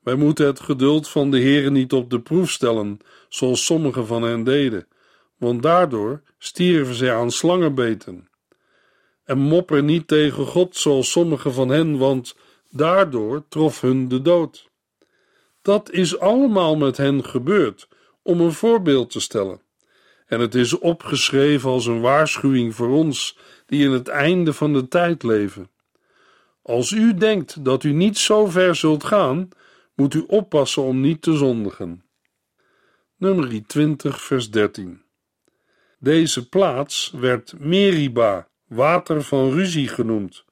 Wij 0.00 0.14
moeten 0.14 0.46
het 0.46 0.60
geduld 0.60 1.08
van 1.08 1.30
de 1.30 1.40
Heere 1.40 1.70
niet 1.70 1.92
op 1.92 2.10
de 2.10 2.20
proef 2.20 2.50
stellen, 2.50 2.98
zoals 3.28 3.64
sommigen 3.64 4.06
van 4.06 4.22
hen 4.22 4.44
deden, 4.44 4.86
want 5.38 5.62
daardoor 5.62 6.22
stierven 6.38 6.94
zij 6.94 7.14
aan 7.14 7.30
slangenbeten. 7.30 8.28
En 9.24 9.38
mopper 9.38 9.82
niet 9.82 10.08
tegen 10.08 10.46
God, 10.46 10.76
zoals 10.76 11.10
sommigen 11.10 11.52
van 11.52 11.68
hen, 11.68 11.98
want 11.98 12.36
daardoor 12.70 13.44
trof 13.48 13.80
hun 13.80 14.08
de 14.08 14.22
dood. 14.22 14.70
Dat 15.62 15.90
is 15.90 16.18
allemaal 16.18 16.76
met 16.76 16.96
hen 16.96 17.24
gebeurd, 17.24 17.88
om 18.22 18.40
een 18.40 18.52
voorbeeld 18.52 19.10
te 19.10 19.20
stellen. 19.20 19.62
En 20.26 20.40
het 20.40 20.54
is 20.54 20.78
opgeschreven 20.78 21.70
als 21.70 21.86
een 21.86 22.00
waarschuwing 22.00 22.74
voor 22.74 22.88
ons, 22.88 23.38
die 23.66 23.84
in 23.84 23.90
het 23.90 24.08
einde 24.08 24.52
van 24.52 24.72
de 24.72 24.88
tijd 24.88 25.22
leven. 25.22 25.70
Als 26.62 26.90
u 26.90 27.14
denkt 27.14 27.64
dat 27.64 27.84
u 27.84 27.92
niet 27.92 28.18
zo 28.18 28.46
ver 28.46 28.74
zult 28.74 29.04
gaan, 29.04 29.48
moet 29.94 30.14
u 30.14 30.24
oppassen 30.26 30.82
om 30.82 31.00
niet 31.00 31.22
te 31.22 31.36
zondigen. 31.36 32.04
Nummer 33.16 33.66
20, 33.66 34.22
vers 34.22 34.50
13. 34.50 35.02
Deze 35.98 36.48
plaats 36.48 37.12
werd 37.16 37.54
Meriba, 37.58 38.48
water 38.66 39.22
van 39.22 39.50
ruzie 39.50 39.88
genoemd, 39.88 40.44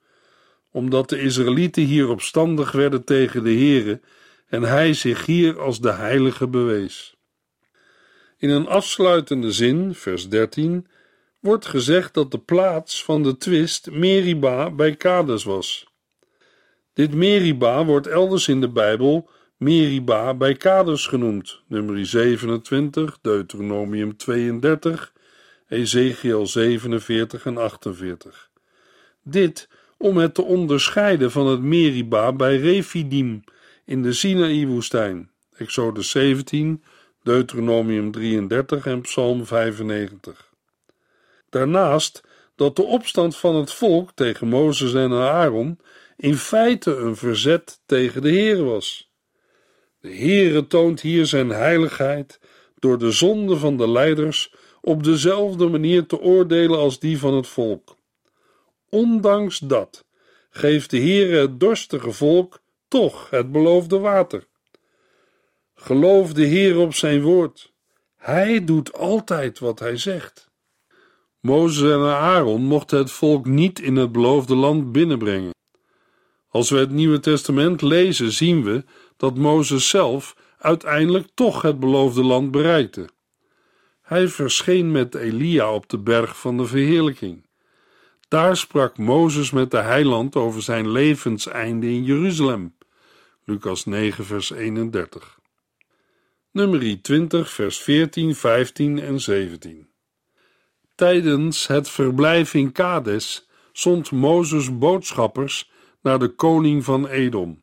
omdat 0.71 1.09
de 1.09 1.21
Israëlieten 1.21 1.83
hier 1.83 2.09
opstandig 2.09 2.73
werden 2.73 3.04
tegen 3.04 3.45
de 3.45 3.50
Heere 3.50 4.00
en 4.49 4.62
hij 4.62 4.95
zich 4.95 5.26
hier 5.26 5.61
als 5.61 5.81
de 5.81 5.92
heilige 5.92 6.49
bewees. 6.49 7.16
In 8.38 8.50
een 8.50 8.66
afsluitende 8.66 9.52
zin, 9.52 9.95
vers 9.95 10.28
13, 10.28 10.87
wordt 11.40 11.66
gezegd 11.66 12.14
dat 12.14 12.31
de 12.31 12.38
plaats 12.38 13.04
van 13.04 13.23
de 13.23 13.37
twist 13.37 13.90
Meriba 13.90 14.71
bij 14.71 14.97
Kades 14.97 15.45
was. 15.45 15.87
Dit 16.93 17.15
Meriba 17.15 17.84
wordt 17.84 18.06
elders 18.06 18.49
in 18.49 18.60
de 18.60 18.69
Bijbel 18.69 19.30
Meriba 19.56 20.34
bij 20.34 20.54
Kades 20.54 21.06
genoemd, 21.06 21.63
nummer 21.67 22.06
27, 22.06 23.19
Deuteronomium 23.21 24.17
32, 24.17 25.12
Ezekiel 25.73 26.47
47 26.47 27.47
en 27.47 27.56
48. 27.56 28.50
Dit 29.23 29.69
om 29.97 30.17
het 30.17 30.35
te 30.35 30.43
onderscheiden 30.43 31.30
van 31.30 31.47
het 31.47 31.61
Meriba 31.61 32.32
bij 32.32 32.56
Refidim 32.56 33.45
in 33.85 34.02
de 34.02 34.13
Sinaï-woestijn, 34.13 35.30
Exodus 35.56 36.11
17, 36.11 36.82
Deuteronomium 37.23 38.11
33 38.11 38.87
en 38.87 39.00
Psalm 39.00 39.47
95. 39.47 40.52
Daarnaast 41.50 42.23
dat 42.56 42.76
de 42.76 42.82
opstand 42.82 43.37
van 43.37 43.54
het 43.54 43.73
volk 43.73 44.11
tegen 44.15 44.49
Mozes 44.49 44.95
en 44.95 45.13
Aaron 45.13 45.78
in 46.17 46.37
feite 46.37 46.97
een 46.97 47.17
verzet 47.17 47.80
tegen 47.87 48.23
de 48.23 48.30
Heer 48.30 48.65
was. 48.65 49.11
De 50.00 50.17
Heere 50.17 50.67
toont 50.67 51.00
hier 51.00 51.26
zijn 51.26 51.50
heiligheid 51.50 52.41
door 52.78 52.99
de 52.99 53.11
zonde 53.11 53.56
van 53.56 53.76
de 53.76 53.89
leiders 53.89 54.52
op 54.82 55.02
dezelfde 55.02 55.68
manier 55.68 56.06
te 56.06 56.21
oordelen 56.21 56.78
als 56.78 56.99
die 56.99 57.18
van 57.18 57.34
het 57.34 57.47
volk. 57.47 57.97
Ondanks 58.88 59.58
dat 59.58 60.04
geeft 60.50 60.90
de 60.90 60.99
Heere 60.99 61.36
het 61.36 61.60
dorstige 61.60 62.12
volk 62.12 62.60
toch 62.88 63.30
het 63.30 63.52
beloofde 63.52 63.99
water. 63.99 64.47
Geloof 65.75 66.32
de 66.32 66.45
Heer 66.45 66.78
op 66.78 66.95
zijn 66.95 67.23
woord. 67.23 67.73
Hij 68.16 68.64
doet 68.64 68.92
altijd 68.92 69.58
wat 69.58 69.78
hij 69.78 69.97
zegt. 69.97 70.50
Mozes 71.40 71.90
en 71.90 72.00
Aaron 72.00 72.62
mochten 72.62 72.99
het 72.99 73.10
volk 73.10 73.47
niet 73.47 73.80
in 73.80 73.97
het 73.97 74.12
beloofde 74.12 74.54
land 74.54 74.92
binnenbrengen. 74.92 75.54
Als 76.49 76.71
we 76.71 76.78
het 76.78 76.90
Nieuwe 76.90 77.21
Testament 77.21 77.82
lezen, 77.82 78.32
zien 78.32 78.64
we 78.64 78.84
dat 79.16 79.36
Mozes 79.36 79.88
zelf 79.88 80.36
uiteindelijk 80.58 81.28
toch 81.34 81.62
het 81.62 81.80
beloofde 81.80 82.25
land 82.25 82.50
bereikte. 82.50 83.08
Hij 84.13 84.29
verscheen 84.29 84.91
met 84.91 85.15
Elia 85.15 85.75
op 85.75 85.89
de 85.89 85.99
berg 85.99 86.39
van 86.39 86.57
de 86.57 86.67
verheerlijking. 86.67 87.47
Daar 88.29 88.57
sprak 88.57 88.99
Mozes 88.99 89.51
met 89.51 89.71
de 89.71 89.77
heiland 89.77 90.37
over 90.37 90.63
zijn 90.63 90.91
levenseinde 90.91 91.87
in 91.87 92.05
Jeruzalem. 92.05 92.77
Lucas 93.45 93.85
9, 93.85 94.25
vers 94.25 94.51
31. 94.51 95.39
Nummer 96.51 97.03
20, 97.03 97.51
vers 97.51 97.79
14, 97.79 98.35
15 98.35 99.01
en 99.01 99.21
17. 99.21 99.89
Tijdens 100.95 101.67
het 101.67 101.89
verblijf 101.89 102.55
in 102.55 102.73
Kades 102.73 103.49
zond 103.73 104.11
Mozes 104.11 104.79
boodschappers 104.79 105.71
naar 106.03 106.19
de 106.19 106.29
koning 106.29 106.85
van 106.85 107.07
Edom. 107.09 107.63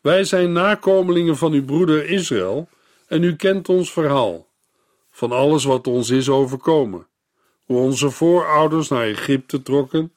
Wij 0.00 0.24
zijn 0.24 0.52
nakomelingen 0.52 1.36
van 1.36 1.52
uw 1.52 1.64
broeder 1.64 2.08
Israël 2.08 2.68
en 3.06 3.22
u 3.22 3.36
kent 3.36 3.68
ons 3.68 3.92
verhaal 3.92 4.52
van 5.14 5.32
alles 5.32 5.64
wat 5.64 5.86
ons 5.86 6.10
is 6.10 6.28
overkomen. 6.28 7.06
Hoe 7.64 7.78
onze 7.78 8.10
voorouders 8.10 8.88
naar 8.88 9.06
Egypte 9.06 9.62
trokken, 9.62 10.12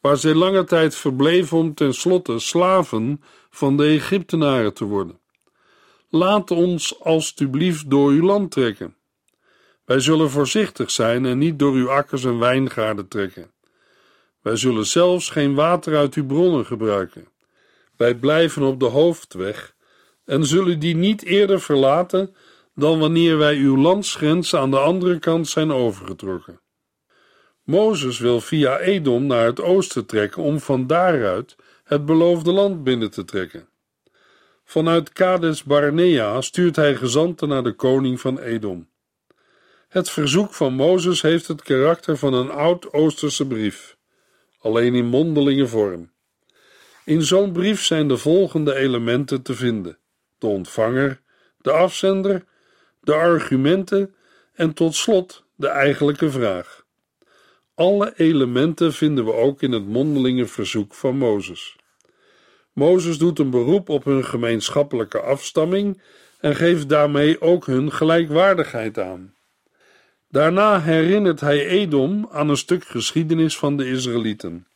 waar 0.00 0.16
zij 0.16 0.34
lange 0.34 0.64
tijd 0.64 0.94
verbleven 0.94 1.58
om 1.58 1.74
tenslotte 1.74 2.38
slaven 2.38 3.22
van 3.50 3.76
de 3.76 3.84
Egyptenaren 3.84 4.74
te 4.74 4.84
worden. 4.84 5.20
Laat 6.08 6.50
ons 6.50 7.00
alstublieft 7.00 7.90
door 7.90 8.10
uw 8.10 8.22
land 8.22 8.50
trekken. 8.50 8.96
Wij 9.84 10.00
zullen 10.00 10.30
voorzichtig 10.30 10.90
zijn 10.90 11.26
en 11.26 11.38
niet 11.38 11.58
door 11.58 11.74
uw 11.74 11.90
akkers 11.90 12.24
en 12.24 12.38
wijngaarden 12.38 13.08
trekken. 13.08 13.50
Wij 14.42 14.56
zullen 14.56 14.86
zelfs 14.86 15.30
geen 15.30 15.54
water 15.54 15.96
uit 15.96 16.14
uw 16.14 16.26
bronnen 16.26 16.66
gebruiken. 16.66 17.28
Wij 17.96 18.14
blijven 18.14 18.62
op 18.62 18.80
de 18.80 18.86
hoofdweg 18.86 19.74
en 20.24 20.46
zullen 20.46 20.78
die 20.78 20.96
niet 20.96 21.24
eerder 21.24 21.60
verlaten 21.60 22.34
dan 22.74 22.98
wanneer 22.98 23.38
wij 23.38 23.56
uw 23.56 23.76
landsgrens 23.76 24.54
aan 24.54 24.70
de 24.70 24.78
andere 24.78 25.18
kant 25.18 25.48
zijn 25.48 25.72
overgetrokken. 25.72 26.60
Mozes 27.64 28.18
wil 28.18 28.40
via 28.40 28.78
Edom 28.78 29.26
naar 29.26 29.46
het 29.46 29.60
oosten 29.60 30.06
trekken 30.06 30.42
om 30.42 30.60
van 30.60 30.86
daaruit 30.86 31.56
het 31.84 32.04
beloofde 32.04 32.52
land 32.52 32.84
binnen 32.84 33.10
te 33.10 33.24
trekken. 33.24 33.68
Vanuit 34.64 35.12
Kades 35.12 35.62
Barnea 35.62 36.40
stuurt 36.40 36.76
hij 36.76 36.96
gezanten 36.96 37.48
naar 37.48 37.62
de 37.62 37.72
koning 37.72 38.20
van 38.20 38.38
Edom. 38.38 38.88
Het 39.88 40.10
verzoek 40.10 40.54
van 40.54 40.72
Mozes 40.72 41.22
heeft 41.22 41.48
het 41.48 41.62
karakter 41.62 42.16
van 42.16 42.34
een 42.34 42.50
oud-Oosterse 42.50 43.46
brief, 43.46 43.96
alleen 44.60 44.94
in 44.94 45.06
mondelinge 45.06 45.66
vorm. 45.66 46.12
In 47.04 47.22
zo'n 47.22 47.52
brief 47.52 47.84
zijn 47.84 48.08
de 48.08 48.16
volgende 48.16 48.74
elementen 48.74 49.42
te 49.42 49.54
vinden: 49.54 49.98
de 50.38 50.46
ontvanger, 50.46 51.20
de 51.58 51.70
afzender, 51.70 52.44
de 53.00 53.14
argumenten 53.14 54.14
en 54.52 54.72
tot 54.72 54.94
slot 54.94 55.44
de 55.54 55.68
eigenlijke 55.68 56.30
vraag. 56.30 56.84
Alle 57.74 58.12
elementen 58.16 58.92
vinden 58.92 59.24
we 59.24 59.32
ook 59.32 59.62
in 59.62 59.72
het 59.72 59.86
mondelinge 59.86 60.46
verzoek 60.46 60.94
van 60.94 61.16
Mozes. 61.16 61.76
Mozes 62.72 63.18
doet 63.18 63.38
een 63.38 63.50
beroep 63.50 63.88
op 63.88 64.04
hun 64.04 64.24
gemeenschappelijke 64.24 65.20
afstamming 65.20 66.02
en 66.40 66.56
geeft 66.56 66.88
daarmee 66.88 67.40
ook 67.40 67.66
hun 67.66 67.92
gelijkwaardigheid 67.92 68.98
aan. 68.98 69.34
Daarna 70.28 70.80
herinnert 70.80 71.40
hij 71.40 71.66
Edom 71.66 72.28
aan 72.30 72.48
een 72.48 72.56
stuk 72.56 72.84
geschiedenis 72.84 73.58
van 73.58 73.76
de 73.76 73.88
Israëlieten. 73.88 74.66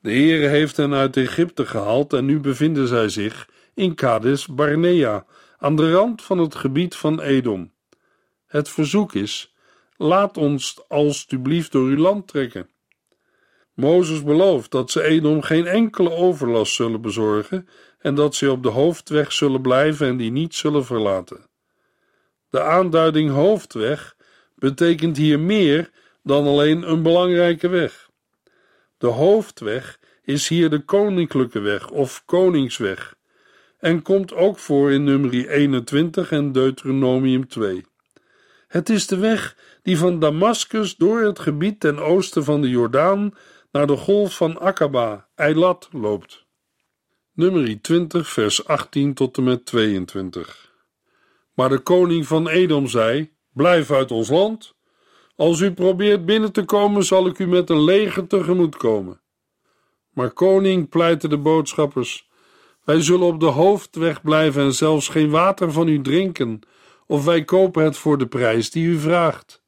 De 0.00 0.10
Heere 0.10 0.46
heeft 0.46 0.76
hen 0.76 0.94
uit 0.94 1.16
Egypte 1.16 1.66
gehaald 1.66 2.12
en 2.12 2.24
nu 2.24 2.40
bevinden 2.40 2.88
zij 2.88 3.08
zich 3.08 3.48
in 3.74 3.94
Kades 3.94 4.46
Barnea, 4.46 5.26
aan 5.60 5.76
de 5.76 5.92
rand 5.92 6.22
van 6.22 6.38
het 6.38 6.54
gebied 6.54 6.96
van 6.96 7.20
Edom. 7.20 7.72
Het 8.46 8.68
verzoek 8.68 9.14
is: 9.14 9.54
laat 9.96 10.36
ons 10.36 10.80
alstublieft 10.88 11.72
door 11.72 11.88
uw 11.88 11.96
land 11.96 12.28
trekken. 12.28 12.68
Mozes 13.74 14.22
belooft 14.22 14.70
dat 14.70 14.90
ze 14.90 15.02
Edom 15.02 15.42
geen 15.42 15.66
enkele 15.66 16.10
overlast 16.10 16.74
zullen 16.74 17.00
bezorgen 17.00 17.68
en 17.98 18.14
dat 18.14 18.34
ze 18.34 18.50
op 18.50 18.62
de 18.62 18.68
hoofdweg 18.68 19.32
zullen 19.32 19.60
blijven 19.60 20.06
en 20.06 20.16
die 20.16 20.30
niet 20.30 20.54
zullen 20.54 20.84
verlaten. 20.84 21.48
De 22.50 22.62
aanduiding 22.62 23.30
hoofdweg 23.30 24.16
betekent 24.54 25.16
hier 25.16 25.40
meer 25.40 25.90
dan 26.22 26.46
alleen 26.46 26.90
een 26.90 27.02
belangrijke 27.02 27.68
weg. 27.68 28.10
De 28.98 29.06
hoofdweg 29.06 29.98
is 30.22 30.48
hier 30.48 30.70
de 30.70 30.84
koninklijke 30.84 31.58
weg 31.58 31.90
of 31.90 32.22
koningsweg 32.24 33.18
en 33.80 34.02
komt 34.02 34.34
ook 34.34 34.58
voor 34.58 34.92
in 34.92 35.04
nummer 35.04 35.48
21 35.48 36.30
en 36.30 36.52
Deuteronomium 36.52 37.48
2. 37.48 37.84
Het 38.68 38.88
is 38.88 39.06
de 39.06 39.16
weg 39.16 39.56
die 39.82 39.98
van 39.98 40.18
Damascus 40.18 40.96
door 40.96 41.20
het 41.20 41.38
gebied 41.38 41.80
ten 41.80 41.98
oosten 41.98 42.44
van 42.44 42.60
de 42.60 42.68
Jordaan 42.68 43.34
naar 43.72 43.86
de 43.86 43.96
golf 43.96 44.36
van 44.36 44.58
Akaba, 44.58 45.28
Eilat, 45.34 45.88
loopt. 45.92 46.46
Nummer 47.32 47.80
20, 47.82 48.28
vers 48.28 48.66
18 48.66 49.14
tot 49.14 49.36
en 49.36 49.44
met 49.44 49.66
22. 49.66 50.72
Maar 51.54 51.68
de 51.68 51.78
koning 51.78 52.26
van 52.26 52.48
Edom 52.48 52.86
zei: 52.86 53.32
Blijf 53.52 53.90
uit 53.90 54.10
ons 54.10 54.28
land. 54.28 54.74
Als 55.36 55.60
u 55.60 55.72
probeert 55.72 56.24
binnen 56.24 56.52
te 56.52 56.64
komen, 56.64 57.04
zal 57.04 57.26
ik 57.26 57.38
u 57.38 57.46
met 57.46 57.70
een 57.70 57.84
leger 57.84 58.26
tegemoet 58.26 58.76
komen. 58.76 59.20
Maar 60.10 60.30
koning, 60.30 60.88
pleiten 60.88 61.30
de 61.30 61.38
boodschappers, 61.38 62.29
wij 62.90 63.00
zullen 63.00 63.26
op 63.26 63.40
de 63.40 63.46
hoofdweg 63.46 64.22
blijven 64.22 64.62
en 64.62 64.74
zelfs 64.74 65.08
geen 65.08 65.30
water 65.30 65.72
van 65.72 65.88
u 65.88 66.02
drinken, 66.02 66.60
of 67.06 67.24
wij 67.24 67.44
kopen 67.44 67.84
het 67.84 67.96
voor 67.96 68.18
de 68.18 68.26
prijs 68.26 68.70
die 68.70 68.86
u 68.86 68.98
vraagt. 68.98 69.62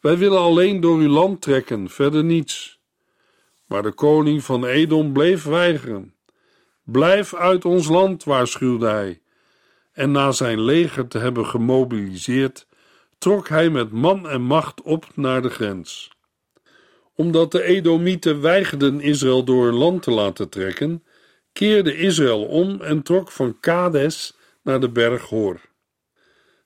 Wij 0.00 0.18
willen 0.18 0.38
alleen 0.38 0.80
door 0.80 0.98
uw 0.98 1.08
land 1.08 1.40
trekken, 1.40 1.90
verder 1.90 2.24
niets. 2.24 2.80
Maar 3.66 3.82
de 3.82 3.92
koning 3.92 4.44
van 4.44 4.64
Edom 4.64 5.12
bleef 5.12 5.44
weigeren. 5.44 6.14
Blijf 6.84 7.34
uit 7.34 7.64
ons 7.64 7.88
land, 7.88 8.24
waarschuwde 8.24 8.86
hij. 8.86 9.20
En 9.92 10.10
na 10.10 10.32
zijn 10.32 10.60
leger 10.60 11.08
te 11.08 11.18
hebben 11.18 11.46
gemobiliseerd, 11.46 12.66
trok 13.18 13.48
hij 13.48 13.70
met 13.70 13.92
man 13.92 14.28
en 14.28 14.42
macht 14.42 14.82
op 14.82 15.06
naar 15.14 15.42
de 15.42 15.50
grens. 15.50 16.10
Omdat 17.14 17.52
de 17.52 17.62
Edomieten 17.62 18.40
weigerden 18.40 19.00
Israël 19.00 19.44
door 19.44 19.64
hun 19.64 19.74
land 19.74 20.02
te 20.02 20.10
laten 20.10 20.48
trekken, 20.48 21.02
keerde 21.54 21.96
Israël 21.96 22.44
om 22.44 22.80
en 22.80 23.02
trok 23.02 23.30
van 23.30 23.60
Kades 23.60 24.36
naar 24.62 24.80
de 24.80 24.88
berg 24.88 25.22
Hor. 25.22 25.60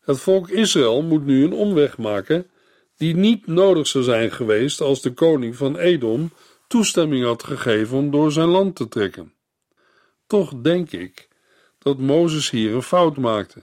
Het 0.00 0.20
volk 0.20 0.48
Israël 0.48 1.02
moet 1.02 1.24
nu 1.24 1.44
een 1.44 1.52
omweg 1.52 1.98
maken 1.98 2.50
die 2.96 3.16
niet 3.16 3.46
nodig 3.46 3.86
zou 3.86 4.04
zijn 4.04 4.30
geweest 4.30 4.80
als 4.80 5.02
de 5.02 5.12
koning 5.12 5.56
van 5.56 5.76
Edom 5.76 6.32
toestemming 6.68 7.24
had 7.24 7.42
gegeven 7.42 7.96
om 7.96 8.10
door 8.10 8.32
zijn 8.32 8.48
land 8.48 8.76
te 8.76 8.88
trekken. 8.88 9.32
Toch 10.26 10.52
denk 10.62 10.92
ik 10.92 11.28
dat 11.78 11.98
Mozes 11.98 12.50
hier 12.50 12.74
een 12.74 12.82
fout 12.82 13.16
maakte. 13.16 13.62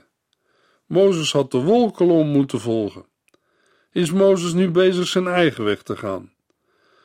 Mozes 0.86 1.32
had 1.32 1.50
de 1.50 1.58
wolkolom 1.58 2.28
moeten 2.28 2.60
volgen. 2.60 3.06
Is 3.92 4.12
Mozes 4.12 4.52
nu 4.52 4.70
bezig 4.70 5.06
zijn 5.06 5.26
eigen 5.26 5.64
weg 5.64 5.82
te 5.82 5.96
gaan? 5.96 6.32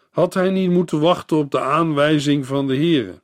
Had 0.09 0.33
hij 0.33 0.49
niet 0.49 0.69
moeten 0.69 0.99
wachten 0.99 1.37
op 1.37 1.51
de 1.51 1.59
aanwijzing 1.59 2.45
van 2.45 2.67
de 2.67 2.75
Heere? 2.75 3.21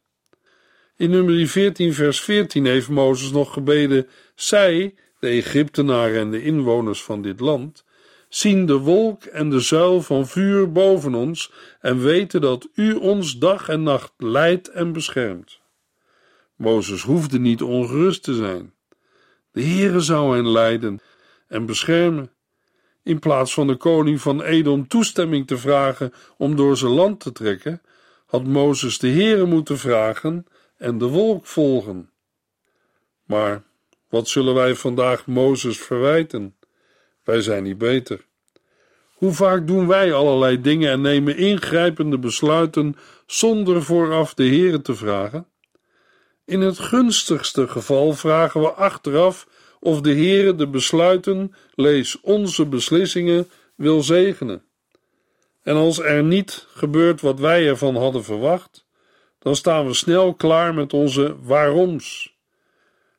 In 0.98 1.10
nummer 1.10 1.48
14, 1.48 1.94
vers 1.94 2.22
14 2.22 2.66
heeft 2.66 2.90
Mozes 2.90 3.32
nog 3.32 3.54
gebeden: 3.54 4.08
Zij, 4.36 4.96
de 5.20 5.28
Egyptenaren 5.28 6.20
en 6.20 6.32
de 6.32 6.44
inwoners 6.44 7.04
van 7.04 7.22
dit 7.22 7.40
land, 7.40 7.86
zien 8.30 8.66
de 8.66 8.78
wolk 8.78 9.24
en 9.24 9.50
de 9.50 9.60
zuil 9.60 10.02
van 10.02 10.28
vuur 10.28 10.72
boven 10.72 11.16
ons 11.16 11.52
en 11.80 12.02
weten 12.02 12.42
dat 12.42 12.68
u 12.74 12.94
ons 12.94 13.38
dag 13.38 13.70
en 13.70 13.84
nacht 13.84 14.14
leidt 14.18 14.70
en 14.70 14.94
beschermt. 14.94 15.60
Mozes 16.56 17.02
hoefde 17.02 17.40
niet 17.40 17.62
ongerust 17.62 18.24
te 18.24 18.34
zijn. 18.34 18.74
De 19.52 19.64
Heere 19.64 20.00
zou 20.00 20.36
hen 20.36 20.50
leiden 20.50 21.00
en 21.48 21.66
beschermen. 21.66 22.32
In 23.04 23.20
plaats 23.20 23.54
van 23.54 23.68
de 23.68 23.76
koning 23.76 24.22
van 24.22 24.42
Edom 24.42 24.88
toestemming 24.88 25.48
te 25.48 25.58
vragen 25.58 26.14
om 26.38 26.56
door 26.56 26.78
zijn 26.78 26.92
land 26.92 27.20
te 27.20 27.32
trekken, 27.32 27.82
had 28.26 28.44
Mozes 28.44 29.00
de 29.00 29.10
Heere 29.10 29.46
moeten 29.46 29.78
vragen 29.78 30.46
en 30.78 30.98
de 30.98 31.06
wolk 31.06 31.46
volgen. 31.46 32.10
Maar 33.24 33.64
wat 34.10 34.28
zullen 34.28 34.54
wij 34.54 34.76
vandaag 34.76 35.26
Mozes 35.26 35.78
verwijten? 35.78 36.56
Wij 37.24 37.42
zijn 37.42 37.64
niet 37.64 37.78
beter. 37.78 38.26
Hoe 39.14 39.32
vaak 39.32 39.68
doen 39.68 39.88
wij 39.88 40.14
allerlei 40.14 40.62
dingen 40.62 40.92
en 40.92 41.02
nemen 41.02 41.38
ingrijpende 41.38 42.20
besluiten 42.20 42.96
zonder 43.26 43.84
vooraf 43.84 44.34
de 44.34 44.48
Heere 44.48 44.82
te 44.82 44.96
vragen? 44.96 45.48
In 46.46 46.62
het 46.62 46.80
gunstigste 46.80 47.68
geval 47.68 48.14
vragen 48.14 48.62
we 48.62 48.72
achteraf 48.72 49.48
of 49.80 50.02
de 50.02 50.14
Heere 50.14 50.56
de 50.56 50.68
besluiten, 50.68 51.56
lees 51.76 52.22
onze 52.22 52.66
beslissingen, 52.66 53.50
wil 53.76 54.04
zegenen. 54.04 54.64
En 55.64 55.76
als 55.76 56.00
er 56.00 56.24
niet 56.24 56.68
gebeurt 56.70 57.22
wat 57.22 57.40
wij 57.40 57.68
ervan 57.68 57.96
hadden 57.96 58.24
verwacht, 58.24 58.87
dan 59.48 59.56
staan 59.56 59.88
we 59.88 59.94
snel 59.94 60.34
klaar 60.34 60.74
met 60.74 60.94
onze 60.94 61.36
waaroms. 61.42 62.36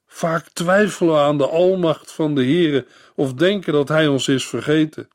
Vaak 0.07 0.49
twijfelen 0.49 1.15
we 1.15 1.21
aan 1.21 1.39
de 1.39 1.49
almacht 1.49 2.13
van 2.13 2.35
de 2.35 2.45
Heere 2.45 2.87
of 3.15 3.33
denken 3.35 3.73
dat 3.73 3.89
Hij 3.89 4.07
ons 4.07 4.29
is 4.29 4.47
vergeten. 4.47 5.09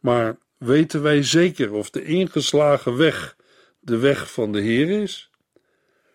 Maar 0.00 0.36
weten 0.58 1.02
wij 1.02 1.22
zeker 1.22 1.72
of 1.72 1.90
de 1.90 2.04
ingeslagen 2.04 2.96
weg 2.96 3.36
de 3.80 3.96
weg 3.96 4.32
van 4.32 4.52
de 4.52 4.60
Heer 4.60 5.02
is? 5.02 5.30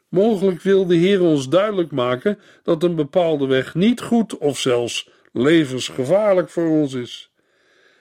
Mogelijk 0.10 0.62
wil 0.62 0.86
de 0.86 0.96
Heer 0.96 1.22
ons 1.22 1.50
duidelijk 1.50 1.92
maken 1.92 2.40
dat 2.64 2.84
een 2.84 2.96
bepaalde 2.96 3.48
weg 3.48 3.76
niet 3.76 4.02
goed 4.02 4.38
of 4.38 4.60
zelfs 4.60 5.10
levensgevaarlijk 5.34 6.50
voor 6.50 6.70
ons 6.70 6.94
is. 6.94 7.32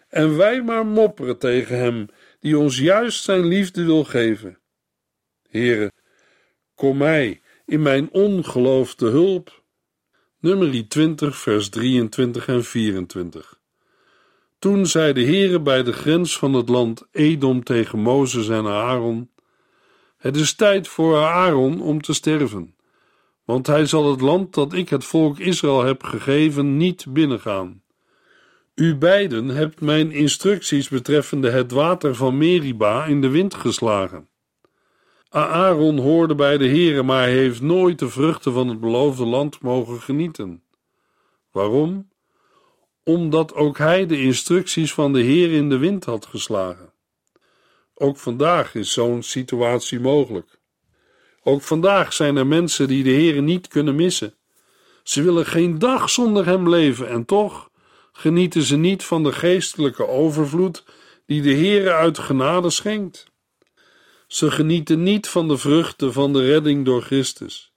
En 0.08 0.36
wij 0.36 0.62
maar 0.62 0.86
mopperen 0.86 1.38
tegen 1.38 1.78
Hem, 1.78 2.06
die 2.40 2.58
ons 2.58 2.78
juist 2.78 3.22
Zijn 3.22 3.46
liefde 3.46 3.84
wil 3.84 4.04
geven. 4.04 4.58
Heere, 5.56 5.92
kom 6.76 6.96
mij 6.96 7.40
in 7.64 7.82
mijn 7.82 8.08
ongeloof 8.12 8.94
te 8.94 9.06
hulp. 9.06 9.62
Nummer 10.40 10.88
20, 10.88 11.36
vers 11.36 11.68
23 11.68 12.48
en 12.48 12.64
24. 12.64 13.60
Toen 14.58 14.86
zei 14.86 15.12
de 15.12 15.24
Heere 15.24 15.60
bij 15.60 15.82
de 15.82 15.92
grens 15.92 16.38
van 16.38 16.54
het 16.54 16.68
land 16.68 17.06
Edom 17.10 17.64
tegen 17.64 17.98
Mozes 17.98 18.48
en 18.48 18.66
Aaron: 18.66 19.30
Het 20.16 20.36
is 20.36 20.54
tijd 20.54 20.88
voor 20.88 21.16
Aaron 21.16 21.80
om 21.80 22.00
te 22.00 22.14
sterven, 22.14 22.74
want 23.44 23.66
hij 23.66 23.86
zal 23.86 24.10
het 24.10 24.20
land 24.20 24.54
dat 24.54 24.72
ik 24.72 24.88
het 24.88 25.04
volk 25.04 25.38
Israël 25.38 25.84
heb 25.84 26.02
gegeven 26.02 26.76
niet 26.76 27.06
binnengaan. 27.08 27.82
U 28.74 28.96
beiden 28.96 29.48
hebt 29.48 29.80
mijn 29.80 30.12
instructies 30.12 30.88
betreffende 30.88 31.50
het 31.50 31.70
water 31.70 32.14
van 32.14 32.38
Meriba 32.38 33.04
in 33.04 33.20
de 33.20 33.28
wind 33.28 33.54
geslagen. 33.54 34.28
Aaron 35.44 35.98
hoorde 35.98 36.34
bij 36.34 36.58
de 36.58 36.68
Heere, 36.68 37.02
maar 37.02 37.22
hij 37.22 37.32
heeft 37.32 37.60
nooit 37.60 37.98
de 37.98 38.08
vruchten 38.08 38.52
van 38.52 38.68
het 38.68 38.80
beloofde 38.80 39.24
land 39.24 39.60
mogen 39.60 40.00
genieten. 40.00 40.62
Waarom? 41.50 42.08
Omdat 43.04 43.54
ook 43.54 43.78
hij 43.78 44.06
de 44.06 44.20
instructies 44.20 44.92
van 44.92 45.12
de 45.12 45.20
Heer 45.20 45.52
in 45.52 45.68
de 45.68 45.78
wind 45.78 46.04
had 46.04 46.26
geslagen. 46.26 46.92
Ook 47.94 48.16
vandaag 48.16 48.74
is 48.74 48.92
zo'n 48.92 49.22
situatie 49.22 50.00
mogelijk. 50.00 50.58
Ook 51.42 51.62
vandaag 51.62 52.12
zijn 52.12 52.36
er 52.36 52.46
mensen 52.46 52.88
die 52.88 53.04
de 53.04 53.10
Heer 53.10 53.42
niet 53.42 53.68
kunnen 53.68 53.94
missen. 53.94 54.34
Ze 55.02 55.22
willen 55.22 55.46
geen 55.46 55.78
dag 55.78 56.10
zonder 56.10 56.46
hem 56.46 56.68
leven 56.68 57.08
en 57.08 57.24
toch 57.24 57.70
genieten 58.12 58.62
ze 58.62 58.76
niet 58.76 59.04
van 59.04 59.22
de 59.22 59.32
geestelijke 59.32 60.08
overvloed 60.08 60.84
die 61.26 61.42
de 61.42 61.52
Heer 61.52 61.92
uit 61.92 62.18
genade 62.18 62.70
schenkt. 62.70 63.34
Ze 64.26 64.50
genieten 64.50 65.02
niet 65.02 65.28
van 65.28 65.48
de 65.48 65.58
vruchten 65.58 66.12
van 66.12 66.32
de 66.32 66.46
redding 66.46 66.84
door 66.84 67.02
Christus 67.02 67.74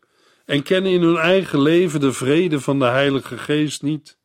en 0.50 0.64
kennen 0.64 0.92
in 0.92 1.02
hun 1.02 1.18
eigen 1.18 1.62
leven 1.62 2.00
de 2.00 2.14
vrede 2.14 2.60
van 2.60 2.80
de 2.80 2.86
Heilige 2.86 3.38
Geest 3.38 3.82
niet. 3.82 4.18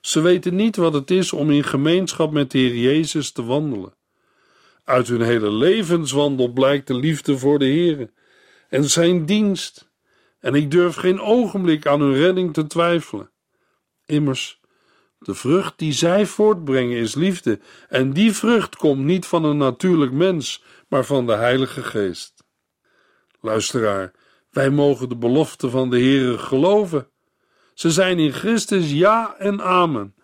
Ze 0.00 0.20
weten 0.20 0.54
niet 0.54 0.76
wat 0.76 0.94
het 0.94 1.10
is 1.10 1.32
om 1.32 1.50
in 1.50 1.64
gemeenschap 1.64 2.32
met 2.32 2.50
de 2.50 2.58
Heer 2.58 2.76
Jezus 2.76 3.30
te 3.30 3.44
wandelen. 3.44 3.94
Uit 4.84 5.08
hun 5.08 5.20
hele 5.20 5.50
levenswandel 5.50 6.48
blijkt 6.48 6.86
de 6.86 6.94
liefde 6.94 7.38
voor 7.38 7.58
de 7.58 7.64
Heer 7.64 8.10
en 8.68 8.90
zijn 8.90 9.26
dienst, 9.26 9.90
en 10.40 10.54
ik 10.54 10.70
durf 10.70 10.94
geen 10.94 11.20
ogenblik 11.20 11.86
aan 11.86 12.00
hun 12.00 12.14
redding 12.14 12.52
te 12.54 12.66
twijfelen. 12.66 13.30
Immers, 14.06 14.60
de 15.18 15.34
vrucht 15.34 15.78
die 15.78 15.92
zij 15.92 16.26
voortbrengen 16.26 16.98
is 16.98 17.14
liefde, 17.14 17.60
en 17.88 18.12
die 18.12 18.32
vrucht 18.32 18.76
komt 18.76 19.04
niet 19.04 19.26
van 19.26 19.44
een 19.44 19.56
natuurlijk 19.56 20.12
mens, 20.12 20.62
maar 20.94 21.04
van 21.04 21.26
de 21.26 21.32
Heilige 21.32 21.82
Geest. 21.82 22.44
Luisteraar, 23.40 24.12
wij 24.50 24.70
mogen 24.70 25.08
de 25.08 25.16
belofte 25.16 25.70
van 25.70 25.90
de 25.90 25.98
Heere 25.98 26.38
geloven. 26.38 27.08
Ze 27.72 27.90
zijn 27.90 28.18
in 28.18 28.32
Christus 28.32 28.90
ja 28.90 29.34
en 29.38 29.62
amen. 29.62 30.14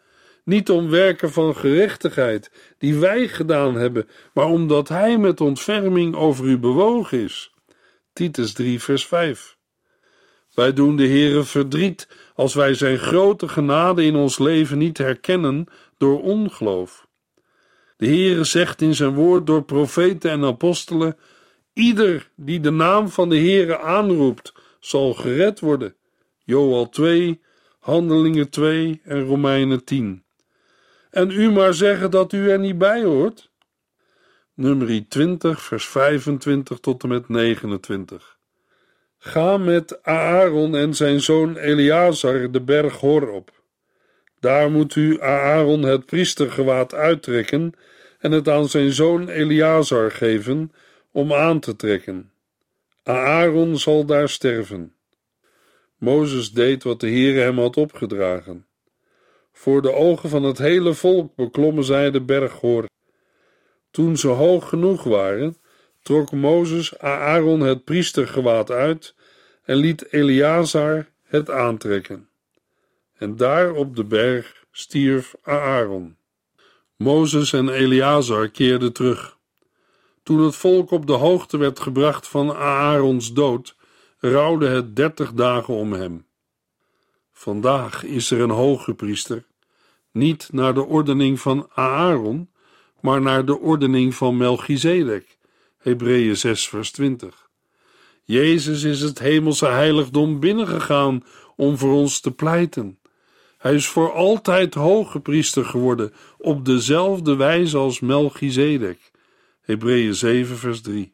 Niet 0.44 0.70
om 0.70 0.90
werken 0.90 1.33
van 1.33 1.56
gerechtigheid 1.56 2.74
die 2.78 2.98
wij 2.98 3.28
gedaan 3.28 3.74
hebben, 3.74 4.09
maar 4.35 4.46
omdat 4.46 4.88
Hij 4.88 5.18
met 5.18 5.40
ontferming 5.40 6.14
over 6.14 6.44
u 6.46 6.59
bewogen 6.59 7.22
is. 7.22 7.54
Titus 8.12 8.52
3, 8.52 8.80
vers 8.80 9.06
5. 9.06 9.56
Wij 10.54 10.72
doen 10.72 10.96
de 10.96 11.06
Heere 11.06 11.42
verdriet 11.42 12.09
als 12.35 12.54
wij 12.54 12.74
Zijn 12.74 12.98
grote 12.98 13.48
genade 13.48 14.04
in 14.04 14.16
ons 14.16 14.38
leven 14.38 14.78
niet 14.78 14.98
herkennen 14.98 15.66
door 15.98 16.22
ongeloof. 16.22 17.09
De 18.00 18.06
Heere 18.06 18.44
zegt 18.44 18.80
in 18.80 18.94
zijn 18.94 19.14
woord 19.14 19.46
door 19.46 19.62
profeten 19.62 20.30
en 20.30 20.44
apostelen: 20.44 21.16
Ieder 21.72 22.30
die 22.36 22.60
de 22.60 22.70
naam 22.70 23.08
van 23.08 23.28
de 23.28 23.36
Heere 23.36 23.78
aanroept, 23.78 24.52
zal 24.78 25.14
gered 25.14 25.60
worden. 25.60 25.94
Joel 26.44 26.88
2, 26.88 27.40
Handelingen 27.78 28.50
2 28.50 29.00
en 29.04 29.24
Romeinen 29.24 29.84
10. 29.84 30.24
En 31.10 31.30
u 31.30 31.50
maar 31.50 31.74
zeggen 31.74 32.10
dat 32.10 32.32
u 32.32 32.50
er 32.50 32.58
niet 32.58 32.78
bij 32.78 33.04
hoort? 33.04 33.50
Nummer 34.54 35.08
20, 35.08 35.62
vers 35.62 35.86
25 35.86 36.78
tot 36.78 37.02
en 37.02 37.08
met 37.08 37.28
29. 37.28 38.38
Ga 39.18 39.56
met 39.56 40.02
Aaron 40.02 40.76
en 40.76 40.94
zijn 40.94 41.20
zoon 41.20 41.56
Eleazar 41.56 42.50
de 42.50 42.60
berg 42.60 42.96
Hor 42.96 43.30
op. 43.30 43.59
Daar 44.40 44.70
moet 44.70 44.96
u 44.96 45.20
Aaron 45.20 45.83
het 45.83 46.07
priestergewaad 46.07 46.94
uittrekken 46.94 47.72
en 48.18 48.33
het 48.33 48.48
aan 48.48 48.68
zijn 48.68 48.92
zoon 48.92 49.29
Eleazar 49.29 50.11
geven 50.11 50.72
om 51.12 51.33
aan 51.33 51.61
te 51.61 51.76
trekken. 51.76 52.33
Aaron 53.03 53.79
zal 53.79 54.05
daar 54.05 54.29
sterven. 54.29 54.94
Mozes 55.98 56.53
deed 56.53 56.83
wat 56.83 57.00
de 57.00 57.07
Heere 57.07 57.40
hem 57.40 57.59
had 57.59 57.76
opgedragen. 57.76 58.66
Voor 59.53 59.83
de 59.83 59.92
ogen 59.92 60.29
van 60.29 60.42
het 60.42 60.59
hele 60.59 60.94
volk 60.94 61.35
beklommen 61.35 61.85
zij 61.85 62.11
de 62.11 62.20
berg 62.20 62.53
Hor. 62.53 62.88
Toen 63.90 64.16
ze 64.16 64.29
hoog 64.29 64.68
genoeg 64.68 65.03
waren, 65.03 65.57
trok 66.03 66.33
Mozes 66.33 66.98
Aaron 66.98 67.61
het 67.61 67.85
priestergewaad 67.85 68.70
uit 68.70 69.14
en 69.64 69.76
liet 69.76 70.12
Eleazar 70.12 71.09
het 71.22 71.50
aantrekken. 71.50 72.29
En 73.20 73.37
daar 73.37 73.72
op 73.72 73.96
de 73.96 74.04
berg 74.04 74.64
stierf 74.70 75.35
Aaron. 75.42 76.16
Mozes 76.96 77.52
en 77.52 77.68
Eleazar 77.68 78.48
keerden 78.48 78.92
terug. 78.92 79.38
Toen 80.22 80.40
het 80.40 80.56
volk 80.56 80.90
op 80.90 81.06
de 81.06 81.12
hoogte 81.12 81.56
werd 81.56 81.80
gebracht 81.80 82.28
van 82.28 82.54
Aarons 82.54 83.33
dood, 83.33 83.76
rouwde 84.18 84.68
het 84.68 84.96
dertig 84.96 85.33
dagen 85.33 85.74
om 85.74 85.92
hem. 85.92 86.26
Vandaag 87.33 88.04
is 88.04 88.30
er 88.30 88.40
een 88.40 88.50
hoge 88.50 88.94
priester, 88.94 89.46
niet 90.12 90.48
naar 90.52 90.74
de 90.74 90.85
ordening 90.85 91.40
van 91.40 91.68
Aaron, 91.74 92.50
maar 93.00 93.20
naar 93.20 93.44
de 93.44 93.59
ordening 93.59 94.14
van 94.14 94.37
Melchizedek. 94.37 95.38
Hebreeën 95.78 96.37
6 96.37 96.68
vers 96.68 96.90
20. 96.90 97.50
Jezus 98.24 98.83
is 98.83 99.00
het 99.00 99.18
hemelse 99.18 99.66
heiligdom 99.66 100.40
binnengegaan 100.40 101.24
om 101.56 101.78
voor 101.78 101.92
ons 101.92 102.20
te 102.20 102.30
pleiten. 102.30 102.99
Hij 103.60 103.74
is 103.74 103.88
voor 103.88 104.12
altijd 104.12 104.74
hoge 104.74 105.20
priester 105.20 105.64
geworden, 105.64 106.12
op 106.38 106.64
dezelfde 106.64 107.36
wijze 107.36 107.76
als 107.76 108.00
Melchizedek. 108.00 109.10
Hebreeën 109.60 110.14
7 110.14 110.56
vers 110.56 110.80
3. 110.80 111.12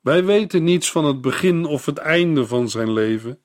Wij 0.00 0.24
weten 0.24 0.64
niets 0.64 0.90
van 0.90 1.04
het 1.04 1.20
begin 1.20 1.64
of 1.64 1.86
het 1.86 1.98
einde 1.98 2.46
van 2.46 2.68
zijn 2.68 2.92
leven. 2.92 3.38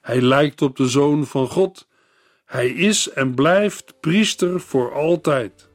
Hij 0.00 0.20
lijkt 0.20 0.62
op 0.62 0.76
de 0.76 0.88
Zoon 0.88 1.26
van 1.26 1.48
God. 1.48 1.88
Hij 2.44 2.68
is 2.68 3.10
en 3.10 3.34
blijft 3.34 3.94
priester 4.00 4.60
voor 4.60 4.92
altijd. 4.92 5.68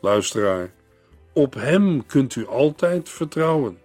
Luisteraar, 0.00 0.72
op 1.32 1.54
Hem 1.54 2.06
kunt 2.06 2.36
u 2.36 2.46
altijd 2.46 3.08
vertrouwen. 3.08 3.78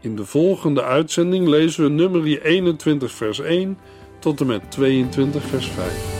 In 0.00 0.16
de 0.16 0.24
volgende 0.24 0.82
uitzending 0.82 1.48
lezen 1.48 1.84
we 1.84 1.90
nummer 1.90 2.42
21 2.42 3.12
vers 3.12 3.40
1 3.40 3.78
tot 4.20 4.40
en 4.40 4.46
met 4.46 4.70
22 4.70 5.42
vers 5.42 5.66
5. 5.66 6.19